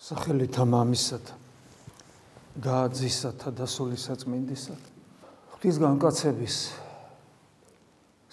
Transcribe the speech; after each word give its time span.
სახელითა 0.00 0.64
მამისათა 0.68 1.34
და 2.60 2.76
ძისათა 2.92 3.50
და 3.56 3.66
სულისაწმინდისათა 3.68 4.90
ღვთის 5.56 5.76
განკაცების 5.80 6.56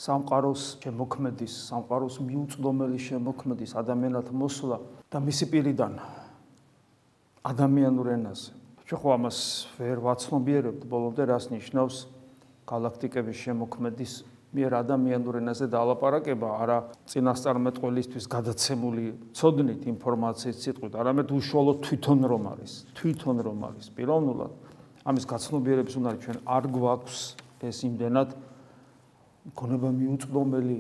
სამყაროს 0.04 0.64
შემოქმედის 0.84 1.54
სამყაროს 1.70 2.20
მიუწვდომელი 2.20 3.00
შემოქმედის 3.00 3.72
ადამიანად 3.80 4.32
მოსვლა 4.36 4.78
და 5.08 5.18
მისი 5.24 5.46
პირიდან 5.54 5.94
ადამიანურ 7.44 8.08
ენაზე. 8.18 8.52
ჩვენ 8.88 9.00
ხო 9.00 9.10
ამას 9.16 9.38
ვერ 9.80 9.98
ვაცნობიერებთ 10.04 10.82
ბოლომდე 10.92 11.24
რას 11.32 11.48
ნიშნავს 11.56 11.96
galaktikების 12.68 13.38
შემოქმედის 13.48 14.14
მიერ 14.54 14.72
ადამიანურ 14.84 15.36
ენაზე 15.42 15.66
დაალაპარაკება 15.74 16.50
არა 16.62 16.78
წინასწარმეტყველისთვის 17.10 18.26
გადაცემული 18.30 19.06
ცოდნით 19.34 19.82
ინფორმაციით 19.90 20.58
სიტყვით, 20.62 20.94
არამედ 20.94 21.28
უშუალოდ 21.34 21.78
თვითონ 21.84 22.20
რომ 22.30 22.44
არის, 22.54 22.74
თვითონ 22.94 23.38
რომ 23.50 23.60
არის. 23.74 23.86
პიროვნულად 23.98 24.54
ამის 25.04 25.26
გაცნობიერების 25.28 25.96
უნარი 26.00 26.18
ჩვენ 26.24 26.38
არ 26.48 26.64
გვაქვს 26.72 27.20
ეს 27.64 27.78
იმდენად 27.88 28.30
გონება 29.52 29.90
მიუწვდომელი. 30.00 30.80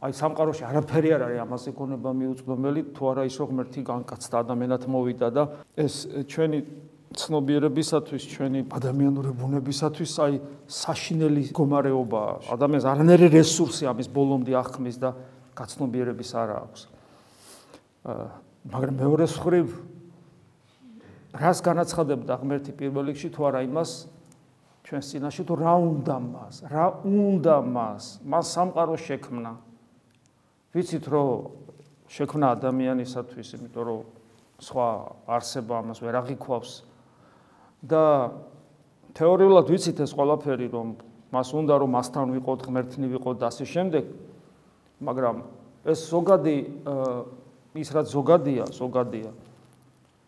აი 0.00 0.12
სამყაროში 0.16 0.62
არაფერი 0.68 1.08
არ 1.16 1.22
არის 1.28 1.40
ამაზე 1.44 1.70
გონება 1.76 2.10
მიუწვდომელი. 2.20 2.80
თუ 2.96 3.02
არა 3.12 3.22
ის 3.28 3.36
რომ 3.40 3.48
ღმერთი 3.52 3.80
განკაცდა 3.84 4.36
ადამიანად 4.44 4.82
მოვიდა 4.88 5.28
და 5.32 5.42
ეს 5.76 5.94
ჩვენი 6.28 6.58
ცნობიერებისათვის 7.10 8.22
ჩვენი 8.30 8.60
ადამიანური 8.70 9.30
ბუნებისათვის 9.34 10.12
აი 10.22 10.34
საშინელი 10.70 11.42
გომარეობა 11.50 12.22
ადამიანს 12.54 12.86
არანაირი 12.86 13.28
რესურსი 13.34 13.90
ამის 13.90 14.08
ბოლომდე 14.14 14.54
აღქმის 14.54 14.96
და 15.02 15.10
გაცნობიერების 15.58 16.30
არ 16.38 16.50
აქვს. 16.54 16.80
მაგრამ 18.70 18.94
მეორე 19.02 19.26
მხრივ 19.26 19.66
რას 21.34 21.58
განაცხადებდა 21.66 22.32
ღმერთი 22.42 22.72
პირველ 22.78 23.10
რიგში 23.10 23.28
თუ 23.34 23.40
არა 23.50 23.60
იმას 23.66 23.90
ჩვენ 24.86 25.02
სინაში 25.06 25.42
თუ 25.46 25.54
რა 25.60 25.74
უნდა 25.78 26.16
მას, 26.18 26.54
რა 26.66 26.86
უნდა 27.06 27.56
მას, 27.62 28.04
მას 28.26 28.44
სამყარო 28.54 28.94
შექმნა. 28.98 29.52
ვიცით 30.74 31.04
რომ 31.10 31.30
შექმნა 32.10 32.46
ადამიანისათვის, 32.58 33.48
იმიტომ 33.54 33.84
რომ 33.86 34.00
სხვა 34.58 34.88
არსება 35.26 35.74
ამას 35.78 35.98
ვერ 36.02 36.14
აღიქვავს. 36.22 36.89
და 37.84 38.04
თეორიულად 39.16 39.66
ვიცით 39.70 40.02
ეს 40.04 40.12
ყველაფერი 40.16 40.68
რომ 40.70 40.88
მას 41.32 41.48
უნდა 41.54 41.74
რომ 41.80 41.90
მასთან 41.96 42.26
ვიყოთ 42.36 42.60
ღმერთნი 42.66 43.06
ვიყოთ 43.14 43.36
და 43.40 43.46
ასე 43.50 43.64
შემდეგ 43.70 44.04
მაგრამ 45.00 45.36
ეს 45.88 46.00
ზოგადი 46.10 46.56
ის 47.80 47.88
რაც 47.94 48.06
ზოგადია 48.10 48.64
ზოგადია 48.74 49.30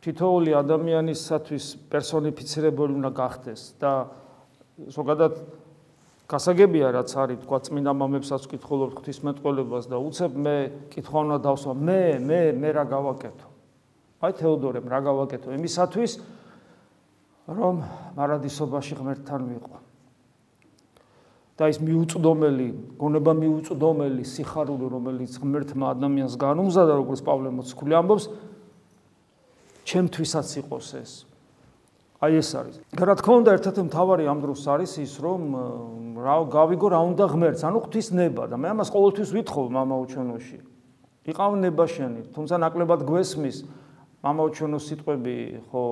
თითოეული 0.02 0.50
ადამიანისათვის 0.58 1.64
პერსონიფიცირებული 1.92 2.96
უნდა 2.98 3.10
გახდეს 3.14 3.62
და 3.78 3.92
ზოგადად 4.90 5.36
გასაგებია 6.32 6.88
რაც 6.96 7.10
არის 7.12 7.42
თქვა 7.44 7.58
წმინდა 7.68 7.92
მამებსაც 7.92 8.46
ვკითხულობ 8.48 8.96
ღვთისმეტყველებას 8.98 9.86
და 9.92 10.00
უცებ 10.00 10.32
მე 10.42 10.56
კითხვა 10.94 11.18
უნდა 11.28 11.38
დავსვა 11.44 11.74
მე 11.76 12.02
მე 12.24 12.40
მე 12.56 12.68
რა 12.72 12.84
გავაკეთო? 12.88 13.48
აი 14.22 14.32
თეოდორემ 14.40 14.86
რა 14.88 15.00
გავაკეთო? 15.06 15.52
იმისათვის 15.60 16.12
რომ 17.48 17.82
მარადისობაში 18.16 18.94
ღმერთთან 18.98 19.42
ვიყო. 19.50 19.76
და 21.52 21.68
ის 21.68 21.78
მიუწვდომელი, 21.84 22.68
გონება 22.98 23.32
მიუწვდომელი 23.38 24.24
სიხარული, 24.24 24.86
რომელიც 24.88 25.36
ღმერთმა 25.36 25.86
ადამიანს 25.94 26.34
განუმზადა, 26.40 26.92
როგორც 26.96 27.20
პავლე 27.22 27.50
მოციქული 27.52 27.92
ამბობს, 27.92 28.24
ჩემთვისაც 29.86 30.48
იყოს 30.64 30.88
ეს. 30.96 31.12
აი 32.22 32.32
ეს 32.40 32.50
არის. 32.56 32.76
და 32.96 33.02
რა 33.04 33.14
თქმა 33.20 33.34
უნდა, 33.42 33.50
ერთ-ერთი 33.58 33.82
მთავარი 33.90 34.24
ამ 34.32 34.38
დროს 34.42 34.62
არის 34.64 34.92
ის, 35.06 35.12
რომ 35.22 35.40
რა 36.22 36.36
გავიგო 36.50 36.86
რა 36.88 37.00
უნდა 37.12 37.24
ღმერთს, 37.30 37.62
ანუ 37.66 37.78
ღვთის 37.84 38.08
ნება 38.16 38.42
და 38.48 38.56
მე 38.56 38.68
ამას 38.72 38.88
ყოველთვის 38.94 39.30
ვითხოვ 39.36 39.64
მამაუჩვენოში. 39.76 40.58
იყავნება 41.30 41.84
შენი, 41.86 42.20
თუმცა 42.34 42.54
ნაკლებად 42.58 43.00
გვესმის 43.06 43.56
მამაუჩვენოს 44.22 44.84
სიტყვები, 44.86 45.36
ხო, 45.72 45.82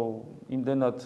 იმდენად 0.55 0.99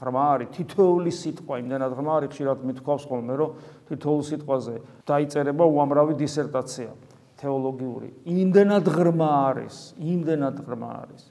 ღრმა 0.00 0.22
არის 0.32 0.48
თითოეული 0.56 1.12
სიტყვა 1.12 1.54
იმდენად 1.60 1.92
ღრმა 1.98 2.12
არის 2.20 2.30
ხშირად 2.32 2.62
მithქვავს 2.70 3.04
ხოლმე 3.10 3.34
რომ 3.40 3.50
თითოეულ 3.90 4.22
სიტყვაზე 4.30 4.74
დაიწერება 5.10 5.64
უამრავი 5.66 6.14
დისერტაცია 6.20 6.90
თეოლოგიური. 7.40 8.08
იმდენად 8.32 8.84
ღრმა 8.96 9.30
არის 9.50 9.76
იმდენად 10.00 10.56
ღრმა 10.64 10.90
არის 11.04 11.22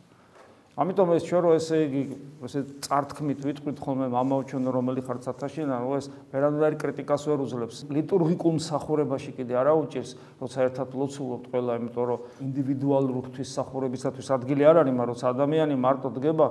ამიტომ 0.80 1.10
ეს 1.12 1.24
ჩვენ 1.28 1.42
რო 1.44 1.52
ესე 1.60 1.78
იგი 1.86 2.02
ესე 2.48 2.60
წართქმით 2.88 3.40
ვიტყვით 3.44 3.80
ხოლმე 3.84 4.08
მამაოჩვენო 4.16 4.70
რომელი 4.72 5.02
ხარ 5.04 5.18
ცათაშინა 5.26 5.76
რო 5.84 5.92
ეს 6.00 6.08
ვერანაირი 6.32 6.78
კრიტიკას 6.80 7.28
ვერ 7.28 7.44
უძლებს 7.44 7.78
ლიტურგიკულ 7.92 8.54
მსახურებაში 8.64 9.36
კიდე 9.36 9.60
არა 9.60 9.74
უჭირს 9.76 10.12
როცა 10.40 10.60
ერთად 10.72 10.96
ლოცულობთ 10.96 11.46
ყველა 11.52 11.74
იმიტომ 11.84 12.06
რომ 12.10 12.20
ინდივიდუალური 12.48 13.20
ღვთისმსახურებისათვის 13.28 14.28
ადგილი 14.40 14.64
არ 14.72 14.80
არის 14.88 14.96
მაგრამ 14.96 15.12
როცა 15.20 15.26
ადამიანი 15.36 15.76
მარტო 15.84 16.10
დგება 16.16 16.48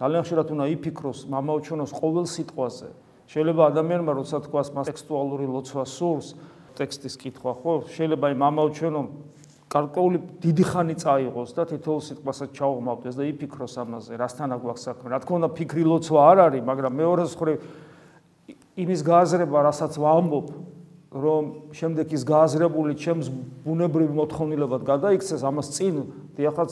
ძალიან 0.00 0.22
ხშირად 0.24 0.48
უნდა 0.54 0.66
იფიქროს 0.80 1.18
მამაოჩონოს 1.28 1.92
ყოველ 1.92 2.24
სიტყვაზე. 2.24 2.88
შეიძლება 3.30 3.62
ადამიანმა 3.68 4.12
როცა 4.16 4.36
თქვას 4.48 4.68
მას 4.72 4.86
ტექსტუალური 4.88 5.44
ლოცვა 5.44 5.84
სურს, 5.84 6.28
ტექსტის 6.80 7.14
კითხვა, 7.20 7.52
ხო? 7.60 7.74
შეიძლება 7.94 8.24
აი 8.32 8.34
მამაოჩონო 8.40 9.02
გარკვეული 9.70 10.18
დიდი 10.42 10.64
ხანი 10.66 10.94
წაიღოს 10.98 11.54
და 11.54 11.62
თითოეულ 11.70 12.02
სიტყვასაც 12.02 12.48
ჩაუღმავდეს 12.58 13.14
და 13.14 13.24
იფიქროს 13.30 13.74
ამაზე, 13.78 14.18
რასთან 14.18 14.50
აგვაქვს 14.58 14.86
საქმე. 14.90 15.06
რა 15.14 15.18
თქმა 15.22 15.36
უნდა, 15.38 15.48
ფიქრი 15.54 15.84
ლოცვა 15.86 16.20
არ 16.26 16.38
არის, 16.50 16.62
მაგრამ 16.66 16.92
მეორე 16.98 17.24
მხრივ 17.30 17.56
იმის 18.82 19.00
გააზრება, 19.06 19.58
რასაც 19.70 19.92
ვამბობ, 19.94 20.46
რომ 21.10 21.42
შემდეგ 21.74 22.06
ის 22.14 22.22
გააზრებული 22.22 22.92
ჩემს 22.98 23.26
ბუნებრივ 23.66 24.10
მოთხოვნილებად 24.14 24.82
გადაიქცეს, 24.86 25.42
ამას 25.42 25.70
წინ 25.74 25.94
დიახაც 26.38 26.70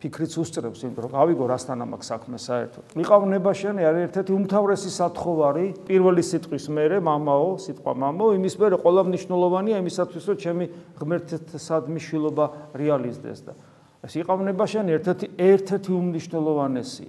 ფიქრიც 0.00 0.32
უსწრებს, 0.40 0.80
იმიტომ 0.80 1.04
რომ 1.04 1.12
გავიგო 1.12 1.44
რასთან 1.50 1.84
ამაკ 1.84 2.02
საქმე 2.08 2.38
საერთოდ. 2.40 2.84
მიყავნებაშენი 2.96 3.82
არის 3.84 4.02
ერთ-ერთი 4.08 4.32
უმთავრესი 4.32 4.90
სათხოვარი 4.96 5.66
პირველი 5.84 6.22
სიტყვის 6.24 6.64
მერე 6.72 6.98
მამაო, 7.04 7.50
სიტყვა 7.60 7.92
მამაო, 8.00 8.30
იმის 8.40 8.54
მერე 8.56 8.76
ყველა 8.80 9.02
მნიშვნელოვანია 9.12 9.76
იმისათვის, 9.84 10.24
რომ 10.24 10.36
ჩემი 10.40 10.64
ღმერთთსადმი 10.96 12.00
შილობა 12.00 12.44
რეალიზდეს 12.80 13.40
და 13.44 13.52
ეს 14.00 14.12
იყავნებაშენი 14.24 14.90
ერთ-ერთი 14.96 15.26
ერთ-ერთი 15.36 15.90
უმნიშვნელოვანესი. 15.92 17.06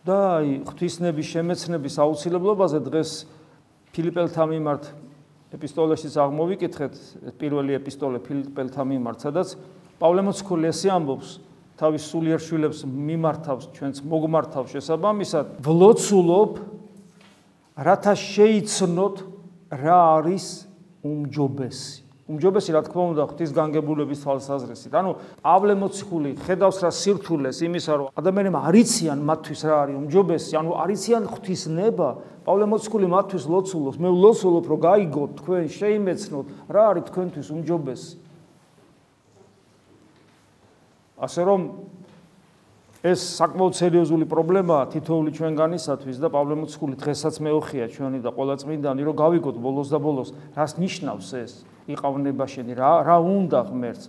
და 0.00 0.40
აი 0.40 0.64
ღვთისნების 0.64 1.26
შემეცნების 1.28 1.94
აუცილებლობაზე 2.00 2.78
დღეს 2.88 3.10
ფილიპელთა 3.92 4.44
მიმართ 4.48 4.84
ეპისტოლეშიც 5.60 6.14
აღმოვიკითხეთ 6.24 6.94
პირველი 7.36 7.76
ეპისტოლე 7.76 8.18
ფილიპელთა 8.24 8.82
მიმართ, 8.86 9.18
სადაც 9.28 9.48
პავლე 10.00 10.24
მოციქული 10.24 10.72
ამბობს 10.96 11.30
თავის 11.80 12.02
სულიერ 12.12 12.40
შვილებს 12.44 12.80
მიმართავს 12.88 13.64
ჩვენს 13.76 14.02
მოგმართავს 14.04 14.72
შესაბამისად 14.76 15.52
ვლოცულობ 15.64 16.58
რათა 17.80 18.12
შეიცნოთ 18.20 19.16
რა 19.80 19.98
არის 20.20 20.46
უმჯობესი. 21.00 21.96
უმჯობესი 22.30 22.70
რა 22.76 22.82
თქმა 22.86 23.04
უნდა 23.10 23.22
ღვთის 23.26 23.50
განგებულების 23.56 24.20
თვალსაზრისით. 24.22 24.92
ანუ 24.94 25.10
პავლე 25.42 25.74
მოციქული 25.80 26.30
ხედავს 26.44 26.78
რა 26.84 26.90
სირთულეს 26.94 27.58
იმისა 27.64 27.92
რომ 27.96 28.06
ადამიანებმა 28.20 28.60
არიციან 28.70 29.18
მათთვის 29.24 29.60
რა 29.66 29.76
არის 29.82 29.96
უმჯობესი 30.04 30.52
ანუ 30.60 30.70
არიციან 30.84 31.24
ღვთის 31.32 31.62
ნება 31.74 32.08
პავლე 32.44 32.64
მოციქული 32.70 33.06
მათთვის 33.08 33.44
ლოცულობს. 33.50 33.96
მე 33.98 34.08
ვლოცულობ 34.14 34.64
რომ 34.68 34.78
გაიგოთ 34.84 35.30
თქვენ 35.40 35.64
შეიმეცნოთ 35.80 36.46
რა 36.70 36.82
არის 36.92 37.04
თქვენთვის 37.08 37.48
უმჯობესი 37.50 38.29
ასე 41.20 41.42
რომ 41.44 41.60
ეს 43.00 43.20
საკმაოდ 43.40 43.74
სერიოზული 43.80 44.26
პრობლემაა 44.28 44.88
თითოეული 44.92 45.32
ჩვენგანისათვის 45.32 46.16
და 46.20 46.28
პავლე 46.32 46.54
მოციქული 46.60 46.96
დღესაც 47.00 47.40
მეოხია 47.40 47.88
ჩვენი 47.92 48.20
და 48.20 48.30
ყველა 48.32 48.54
წმინდანი 48.60 49.02
რომ 49.08 49.14
გავიგოთ 49.16 49.56
ბოლოს 49.56 49.88
და 49.88 49.98
ბოლოს 50.00 50.32
რას 50.52 50.76
ნიშნავს 50.76 51.28
ეს 51.40 51.52
იყავნება 51.88 52.44
შენი? 52.44 52.72
რა 52.76 52.92
რა 53.08 53.16
უნდა 53.24 53.60
ღმერთს? 53.72 54.04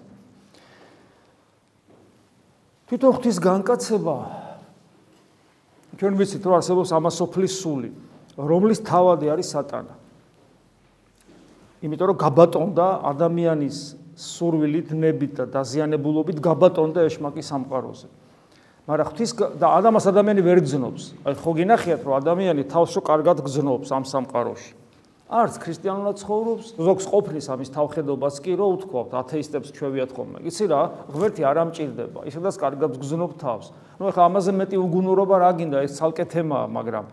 თვითონ 2.91 3.11
ღვთის 3.15 3.37
განკაცება. 3.39 4.17
ჩვენ 5.95 6.13
ვიცით 6.19 6.43
რომ 6.43 6.55
არსებობს 6.59 6.91
ამასოფლის 6.91 7.53
სული 7.63 7.89
რომლის 8.35 8.79
თავადი 8.83 9.27
არის 9.31 9.47
სატანა. 9.55 9.93
იმიტომ 11.81 12.07
რომ 12.11 12.17
გაბატონდა 12.21 12.87
ადამიანის 13.11 13.77
სურვილით, 14.15 14.91
ნებით 14.91 15.31
და 15.39 15.45
დაზიანებულობით 15.51 16.37
გაბატონდა 16.41 17.05
ეშმაკის 17.07 17.47
სამყაროზე. 17.51 18.07
მაგრამ 18.89 19.07
ღვთის 19.07 19.31
და 19.61 19.67
ადამიანს 19.77 20.05
ადამიანი 20.11 20.41
ვერ 20.41 20.59
გზნობს. 20.65 21.03
აი 21.23 21.33
ხო 21.37 21.51
გინახიათ 21.61 22.01
რომ 22.01 22.13
ადამიანი 22.17 22.63
თავს 22.65 22.91
რო 22.97 23.01
კარგად 23.05 23.37
გზნობს 23.45 23.89
ამ 23.93 24.03
სამყაროში. 24.09 24.71
არც 25.31 25.55
ქრისტიანულად 25.63 26.15
ცხოვრობს, 26.19 26.65
ზოგს 26.75 27.05
ყოფნის 27.07 27.45
ამის 27.55 27.69
თავხედობას 27.71 28.35
კი 28.43 28.51
რო 28.59 28.67
უთქვავთ, 28.75 29.11
ათეისტებს 29.15 29.71
ჩვევიათ 29.71 30.11
ხოლმე. 30.11 30.37
იცი 30.43 30.65
რა, 30.67 30.81
ღმერთი 31.07 31.41
არ 31.47 31.57
ამჭირდება, 31.63 32.19
ისედაც 32.27 32.55
კარგად 32.59 32.91
გზნობ 32.99 33.31
თავს. 33.39 33.71
ნუ 33.95 34.03
ეხლა 34.11 34.23
ამაზე 34.27 34.51
მეტი 34.59 34.77
უგუნურობა 34.81 35.35
რა 35.39 35.51
გინდა, 35.55 35.77
ეს 35.87 35.95
ცალკე 35.95 36.25
თემაა, 36.27 36.67
მაგრამ 36.67 37.05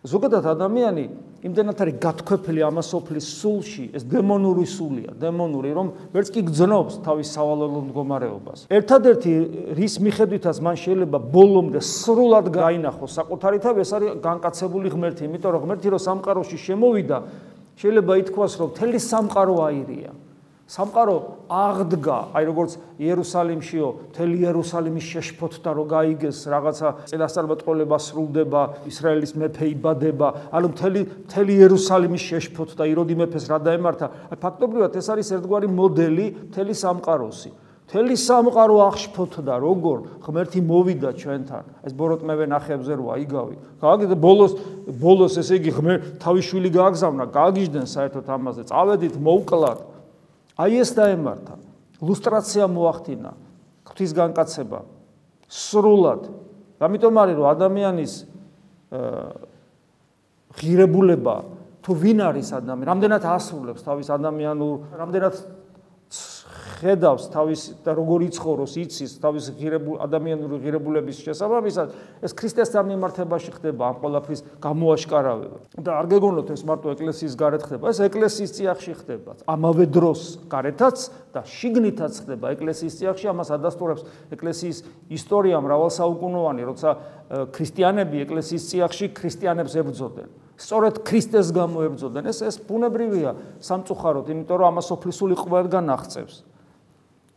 ზოგადად 0.00 0.46
ადამიანი 0.48 1.04
იმდენად 1.40 1.78
არის 1.80 1.96
გათქვეფილი 2.00 2.62
ამასოფლის 2.68 3.26
სულში, 3.40 3.84
ეს 3.96 4.04
დემონური 4.08 4.64
სულია, 4.68 5.12
დემონური, 5.16 5.72
რომ 5.72 5.92
ვერც 6.12 6.28
კი 6.36 6.44
გძნობს 6.48 7.00
თავის 7.04 7.28
სავალალო 7.32 7.80
მდგომარეობას. 7.88 8.68
ერთადერთი 8.68 9.32
რის 9.76 9.94
მიხედვითაც 10.04 10.56
მან 10.60 10.76
შეიძლება 10.76 11.18
ბოლომდე 11.32 11.80
სრულად 11.80 12.52
გაინახოს 12.52 13.12
საკუთარი 13.16 13.58
თავი, 13.60 13.78
ეს 13.80 13.92
არის 13.96 14.10
განკაცებული 14.20 14.88
ღმერთი, 14.92 15.22
იმიტომ 15.28 15.52
რომ 15.52 15.60
ღმერთი 15.64 15.88
რო 15.92 15.98
სამყაროში 16.00 16.56
შემოვიდა, 16.60 17.18
შეიძლება 17.80 18.12
ითქვას, 18.20 18.52
რომ 18.60 18.68
თელი 18.76 19.00
სამყარო 19.00 19.54
აირია. 19.64 20.12
სამყარო 20.70 21.14
აღდგა, 21.50 22.16
აი 22.30 22.44
როგორც 22.46 22.74
იერუსალიმშიო, 23.02 23.86
მთელი 24.14 24.36
იერუსალიმის 24.44 25.06
შეშფოთდა 25.10 25.70
რო 25.74 25.84
გაიგეს 25.90 26.38
რაღაცა 26.46 26.88
წინასწარმეტყველება 27.10 27.98
სრულდება, 27.98 28.62
ისრაელის 28.86 29.34
მეფე 29.34 29.66
იბადება, 29.74 30.28
ანუ 30.54 30.70
მთელი 30.70 31.00
მთელი 31.26 31.52
იერუსალიმის 31.58 32.22
შეშფოთდა, 32.22 32.86
იროდი 32.86 33.14
მეფეს 33.18 33.50
რა 33.50 33.58
დაემართა. 33.66 34.06
აი 34.30 34.38
ფაქტობრივად 34.38 34.94
ეს 34.94 35.06
არის 35.10 35.28
ერთგვარი 35.42 35.68
მოდელი 35.74 36.26
მთელი 36.54 36.74
სამყაროსი. 36.78 37.50
მთელი 37.90 38.14
სამყარო 38.14 38.76
აღშფოთდა, 38.86 39.54
როგორ 39.58 39.98
ღმერთი 40.22 40.60
მოვიდა 40.62 41.10
ჩვენთან. 41.18 41.64
ეს 41.82 41.92
ბოროტმევე 41.98 42.46
ნახებზე 42.46 42.94
როა 42.94 43.14
იგავი. 43.26 43.56
გააგეთ 43.82 44.10
ბოლოს 44.14 44.52
ბოლოს 44.86 45.34
ესე 45.42 45.58
იგი 45.58 45.70
ღმერთ 45.74 46.02
თავის 46.22 46.44
შვილი 46.46 46.70
გააგზავნა, 46.70 47.24
გააგიჟდნენ 47.34 47.86
საერთოდ 47.90 48.26
ამაზე. 48.30 48.62
წავედით, 48.70 49.18
მოუკლათ. 49.18 49.89
აი 50.56 50.72
ეს 50.80 50.90
დაემართა. 50.96 51.54
ლუსტრაცია 52.00 52.64
მოახდინა. 52.66 53.32
ღვთის 53.84 54.10
განკაცება 54.16 54.80
სრულად. 55.50 56.30
ამიტომ 56.80 57.14
არის 57.20 57.36
რომ 57.36 57.46
ადამიანის 57.50 58.12
ღირებულება 60.56 61.36
თუ 61.80 61.90
ვინ 61.96 62.18
არის 62.28 62.48
ადამიანი, 62.52 62.84
რამდენად 62.86 63.22
ასრულებს 63.24 63.82
თავის 63.84 64.08
ადამიანურ, 64.12 64.76
რამდენად 65.00 65.34
ხედავს 66.80 67.28
თავის 67.28 67.62
და 67.84 67.92
როგორ 67.92 68.24
იცხოვროს, 68.32 68.72
იცის 68.80 69.12
თავის 69.20 69.44
ღირებულ 69.60 70.00
ადამიანური 70.00 70.56
ღირებულების 70.64 71.20
შესაბამისად, 71.20 71.92
ეს 72.24 72.32
ქრისტესთან 72.32 72.84
მიმართებაში 72.88 73.50
ხდება 73.60 73.82
ამ 73.92 73.96
ყოლაფრის 74.00 74.40
გამოაშკარავება. 74.64 75.58
და 75.76 75.90
არ 76.00 76.06
გეგონოთ 76.08 76.48
ეს 76.56 76.62
მარტო 76.64 76.88
ეკლესიის 76.96 77.34
გარეთ 77.36 77.62
ხდება, 77.68 77.84
ეს 77.92 77.98
ეკლესიის 78.00 78.50
წიაღში 78.56 78.92
ხდება. 78.96 79.30
ამავე 79.44 79.84
დროს 79.92 80.20
გარეთაც 80.48 80.96
და 81.36 81.40
შიგნითაც 81.44 82.14
ხდება 82.24 82.46
ეკლესიის 82.56 82.94
წიაღში, 82.96 83.26
ამას 83.28 83.48
ადასტურებს 83.60 84.02
ეკლესიის 84.32 84.78
ისტორია 85.12 85.60
მრავალსაუკუნოვანი, 85.60 86.62
როცა 86.64 86.90
ქრისტიანები 87.54 88.16
ეკლესიის 88.24 88.64
წიაღში 88.72 89.06
ქრისტიანებს 89.14 89.72
ებრძოდნენ. 89.76 90.28
სწორედ 90.60 90.94
ქრისტეს 91.08 91.48
გამოებრძოდნენ. 91.56 92.24
ეს 92.28 92.38
ეს 92.44 92.56
ბუნებრივია 92.68 93.32
სამწუხაროდ, 93.64 94.26
იმიტომ 94.28 94.56
რომ 94.60 94.68
ამას 94.76 94.88
ოფლისული 94.92 95.34
ყველგან 95.40 95.88
აღწევს. 95.88 96.49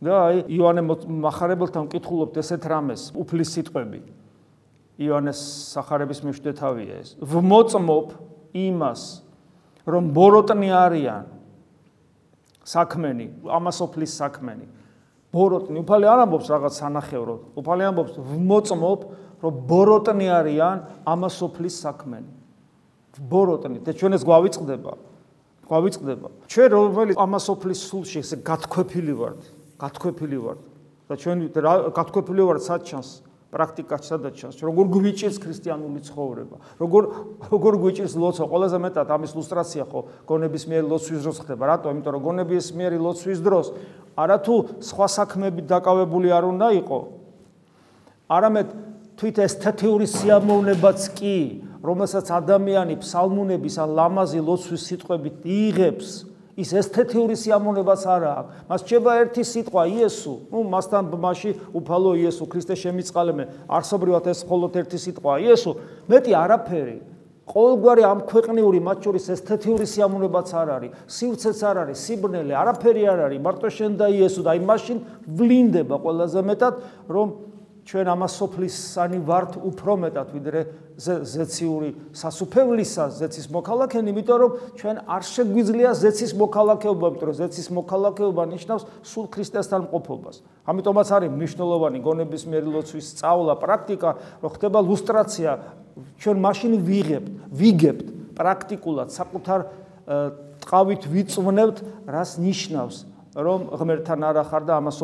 და 0.04 0.12
აი 0.28 0.36
იოანე 0.52 0.82
מחარებელთან 0.84 1.88
მკითხულობთ 1.88 2.36
ესეთ 2.44 2.64
რამეს, 2.68 3.02
უფლის 3.16 3.48
სიტყვები. 3.56 4.00
იოანეს 5.00 5.40
სახარების 5.72 6.20
მეშვიდეთავია 6.28 6.94
ეს. 7.00 7.08
ვმოწმობ 7.24 8.06
იმას, 8.52 9.02
რომ 9.88 10.04
ბოროტნი 10.12 10.68
არიან 10.70 11.24
საქმენი, 12.68 13.26
ამას 13.48 13.78
ოფლის 13.80 14.12
საქმენი. 14.20 14.66
ბოროტნი, 15.34 15.76
უფალი 15.82 16.06
არ 16.06 16.20
ამბობს 16.28 16.46
რაღაც 16.52 16.74
სანახევროდ. 16.78 17.40
უფალი 17.58 17.82
ამბობს 17.90 18.14
ვმოწმობ, 18.20 19.00
რომ 19.42 19.52
ბოროტნი 19.66 20.26
არიან 20.30 20.76
ამას 21.04 21.36
ოფლის 21.48 21.74
საქმენი. 21.80 22.30
ბოროტნი, 23.18 23.78
და 23.82 23.90
ჩვენ 23.98 24.12
ეს 24.14 24.22
გვავიწყდება. 24.22 24.92
გვავიწყდება. 25.64 26.28
ჩვენ 26.46 26.70
რომელიც 26.70 27.16
ამას 27.18 27.46
ოფლის 27.50 27.80
სულში 27.88 28.16
ესე 28.20 28.36
გათქვეფილი 28.44 29.14
ვართ, 29.16 29.42
გათქვეფილი 29.84 30.38
ვარ. 30.40 30.58
და 31.04 31.14
ჩვენ 31.20 31.38
გათქვეფილი 31.92 32.42
ვარ 32.48 32.58
საჩანს 32.64 33.08
პრაქტიკაში 33.54 34.06
სადაც 34.10 34.34
ჩანს. 34.34 34.56
როგორ 34.66 34.86
გვიჭირს 34.90 35.36
ქრისტიანული 35.38 36.00
ცხოვრება? 36.08 36.56
როგორ 36.80 37.02
როგორ 37.54 37.72
გვიჭირს 37.84 38.14
ლოცვა? 38.18 38.44
ყველაზე 38.50 38.78
მეტად 38.82 39.08
ამის 39.14 39.30
ილუსტრაცია 39.36 39.84
ხო 39.86 40.00
გონების 40.26 40.64
მიერ 40.66 40.84
ლოცვის 40.90 41.20
დროს 41.22 41.36
ხდება. 41.44 41.62
რატო? 41.70 41.86
იმიტომ 41.94 42.12
რომ 42.18 42.22
გონების 42.24 42.66
მიერ 42.74 42.92
ლოცვის 42.98 43.38
დროს 43.46 43.66
არათუ 44.18 44.56
სხვა 44.82 45.06
საქმეები 45.06 45.62
დაკავებული 45.70 46.28
არ 46.34 46.44
უნდა 46.50 46.68
იყო. 46.82 46.98
არამედ 48.26 48.68
თვით 49.14 49.36
ესთეთიური 49.46 50.06
სიამოვნებაც 50.10 51.00
კი 51.14 51.38
რომელსაც 51.84 52.26
ადამიანი 52.32 52.94
ფსალმუნების 52.98 53.74
ან 53.84 53.88
ლამაზი 53.94 54.40
ლოცვის 54.40 54.82
სიტყვებით 54.88 55.44
იღებს 55.44 56.08
ის 56.54 56.70
ესთეთიური 56.70 57.34
სიამოვნებაც 57.34 58.02
არა 58.06 58.30
აქვს. 58.38 58.50
მას 58.70 58.80
შეება 58.86 59.12
ერთი 59.22 59.42
სიტყვა 59.42 59.82
იესო. 59.90 60.34
ნუ 60.54 60.58
მასთან 60.70 61.04
მასში 61.24 61.50
უფალო 61.74 62.12
იესო 62.22 62.44
ქრისტე 62.46 62.74
შემიწყალემე. 62.78 63.44
არსობრივად 63.66 64.24
ეს 64.30 64.40
მხოლოდ 64.46 64.72
ერთი 64.78 64.98
სიტყვა 65.04 65.32
იესო. 65.42 65.72
მეტი 66.08 66.32
არაფერი. 66.44 66.98
ყოველგვარი 67.44 68.02
ამ 68.08 68.20
ქვეყნიური 68.24 68.78
მათ 68.80 68.98
შორის 69.04 69.24
ესთეთიური 69.34 69.84
სიამოვნებაც 69.84 70.48
არ 70.54 70.68
არის. 70.74 70.90
სივრცეც 71.10 71.58
არ 71.60 71.76
არის, 71.82 71.98
სიბნელე, 72.06 72.54
არაფერი 72.56 73.02
არ 73.04 73.20
არის. 73.28 73.40
მარტო 73.44 73.68
შენ 73.68 73.92
და 74.00 74.06
იესო 74.08 74.40
და 74.46 74.50
აი 74.54 74.60
მაშინ 74.64 74.98
ვლინდება 75.28 75.96
ყველაზე 76.00 76.40
მეტად 76.40 76.74
რომ 77.10 77.28
ჩვენ 77.84 78.08
ამას 78.08 78.32
სოფლისანი 78.40 79.18
ვართ 79.28 79.60
უფრო 79.60 79.92
მეტად 80.00 80.28
ვიდრე 80.32 80.60
ზეციური 80.96 81.90
სასუფევლისა 82.16 83.04
ზეცის 83.12 83.46
მოქალაქენი, 83.52 84.08
იმიტომ 84.14 84.38
რომ 84.40 84.50
ჩვენ 84.80 84.96
არ 85.04 85.22
შეგვიძლია 85.28 85.90
ზეცის 85.92 86.32
მოქალაქეობა, 86.32 87.04
იმიტომ 87.12 87.28
რომ 87.28 87.36
ზეცის 87.44 87.68
მოქალაქეობა 87.76 88.42
ნიშნავს 88.56 88.82
სულ 89.04 89.26
ქრისტესთან 89.36 89.82
ყოფობას. 89.92 90.36
ამიტომაც 90.64 91.08
არის 91.12 91.30
მნიშვნელოვანი 91.36 91.98
გონების 92.00 92.42
მიერ 92.48 92.64
ლოცვის 92.72 93.04
სწავლა, 93.04 93.54
პრაქტიკა, 93.60 94.10
რომ 94.40 94.50
ხდება 94.54 94.78
ლუსტრაცია, 94.80 95.50
ჩვენ 96.24 96.36
მაშინ 96.40 96.72
ვიღებთ, 96.88 97.28
ვიგებთ 97.52 98.06
პრაქტიკულად 98.32 99.08
საკუთარ 99.12 99.60
ტყავით 100.64 101.02
ვიწვნევთ, 101.04 101.76
რას 102.08 102.30
ნიშნავს, 102.40 102.96
რომ 103.34 103.60
ღმერთთან 103.76 104.20
არ 104.24 104.36
ახარ 104.46 104.62
და 104.64 104.72
ამას 104.78 104.98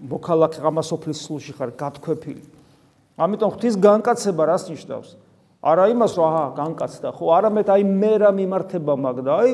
სოფლის 0.00 0.08
მოქალაქე 0.08 0.60
გამასოფლის 0.64 1.18
სულში 1.26 1.52
ხარ 1.58 1.70
გათქვეფილი. 1.76 2.42
ამიტომ 3.20 3.50
ღვთის 3.52 3.74
განკაცება 3.76 4.42
რას 4.48 4.64
ნიშნავს? 4.72 5.16
არა 5.60 5.84
იმას, 5.92 6.12
რომ 6.16 6.24
აჰა, 6.24 6.44
განკაცდა, 6.56 7.08
ხო, 7.20 7.24
არამედ 7.36 7.68
აი 7.68 7.82
მე 7.84 8.12
რა 8.24 8.30
მიმართება 8.32 8.94
მაგ 8.96 9.16
და 9.20 9.32
აი 9.44 9.50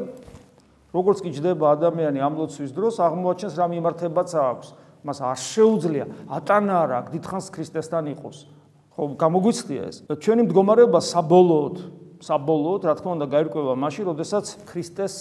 როგორც 0.95 1.19
კი 1.27 1.31
ჯდება 1.35 1.67
ადამიანი 1.75 2.19
ამლოცვის 2.23 2.71
დროს, 2.71 2.95
აღმოაჩენს 3.03 3.55
რა 3.59 3.67
მიმართებაც 3.75 4.31
აქვს. 4.39 4.69
მას 5.07 5.19
არ 5.23 5.39
შეუძლია 5.39 6.07
ატანა 6.31 6.79
რა, 6.91 6.99
დიდხანს 7.15 7.47
ქრისტესთან 7.55 8.05
იყოს. 8.15 8.47
ხო, 8.95 9.03
გამოგვიცდია 9.19 9.83
ეს. 9.87 9.97
ჩვენი 10.07 10.43
მდგომარეობა 10.47 10.99
საბოლოოდ, 10.99 11.77
საბოლოოდ, 12.23 12.81
რა 12.87 12.95
თქმა 12.99 13.11
უნდა, 13.19 13.27
გაირკვევა 13.35 13.75
მაშინ, 13.75 14.05
როდესაც 14.11 14.47
ქრისტეს 14.67 15.15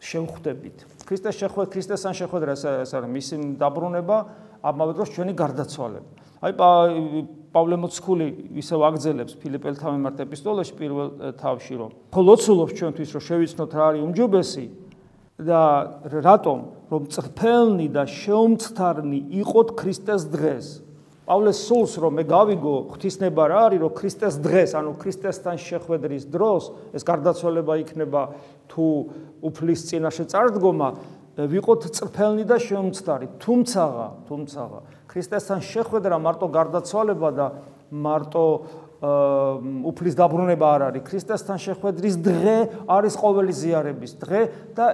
შევხვდებით. 0.00 0.95
ქრისტეს 1.06 1.34
შეხვედრა, 1.38 1.70
ქრისტესთან 1.72 2.12
შეხვედრა 2.18 2.52
ეს 2.56 2.90
არის 2.98 3.10
მისი 3.14 3.34
დაბრუნება, 3.62 4.16
ამავე 4.66 4.92
დროს 4.98 5.08
ჩვენი 5.14 5.32
გარდაცვალება. 5.38 6.08
აი 6.36 6.52
პავლე 7.56 7.76
მოციქული 7.80 8.26
ისევ 8.60 8.82
აგძელებს 8.90 9.36
ფილიპელთა 9.40 9.92
მიმართ 9.96 10.18
ეპისტოლეში 10.26 10.74
პირველ 10.76 11.08
თავში 11.40 11.74
რომ 11.80 11.90
ხოლოცულობს 12.12 12.72
ჩვენთვის 12.76 13.10
რომ 13.16 13.22
შევიცნოთ 13.28 13.70
რა 13.72 13.84
არის 13.88 14.02
უმჯობესი 14.04 14.64
და 15.46 15.62
რატომ 16.12 16.58
რომ 16.92 17.02
წრფელნი 17.16 17.88
და 17.96 18.02
შეუმცთარნი 18.04 19.20
იყოთ 19.40 19.68
ქრისტეს 19.80 20.22
დღეს. 20.28 20.66
პავლე 21.26 21.52
სულს 21.58 21.98
რომ 21.98 22.20
მე 22.20 22.24
გავიგო 22.30 22.74
ღვთისნება 22.94 23.44
რა 23.50 23.60
არის 23.66 23.80
რომ 23.82 23.92
ქრისტეს 23.98 24.34
დღეს 24.46 24.70
ანუ 24.78 24.92
ქრისტესთან 25.02 25.56
შეხვედრის 25.58 26.24
დროს 26.30 26.70
ეს 26.94 27.02
გარდაცვალება 27.02 27.74
იქნება 27.82 28.22
თუ 28.70 28.86
უფლის 29.42 29.80
წინაშე 29.90 30.24
წარდგომა 30.30 30.88
ვიყოთ 31.36 31.90
წრფელნი 31.92 32.44
და 32.48 32.56
შეუმცდარი. 32.56 33.26
თუმცაღა, 33.44 34.06
თუმცაღა, 34.24 34.80
ქრისტესთან 35.12 35.60
შეხვედრა 35.60 36.16
მარტო 36.16 36.46
გარდაცვალება 36.48 37.28
და 37.36 37.46
მარტო 37.92 38.44
უფლის 39.92 40.14
დაბრუნება 40.16 40.66
არ 40.72 40.82
არის. 40.88 41.02
ქრისტესთან 41.04 41.58
შეხვედრის 41.60 42.16
დღე 42.24 42.56
არის 42.88 43.14
ყოველი 43.20 43.52
ზიარების 43.52 44.12
დღე 44.16 44.40
და 44.72 44.86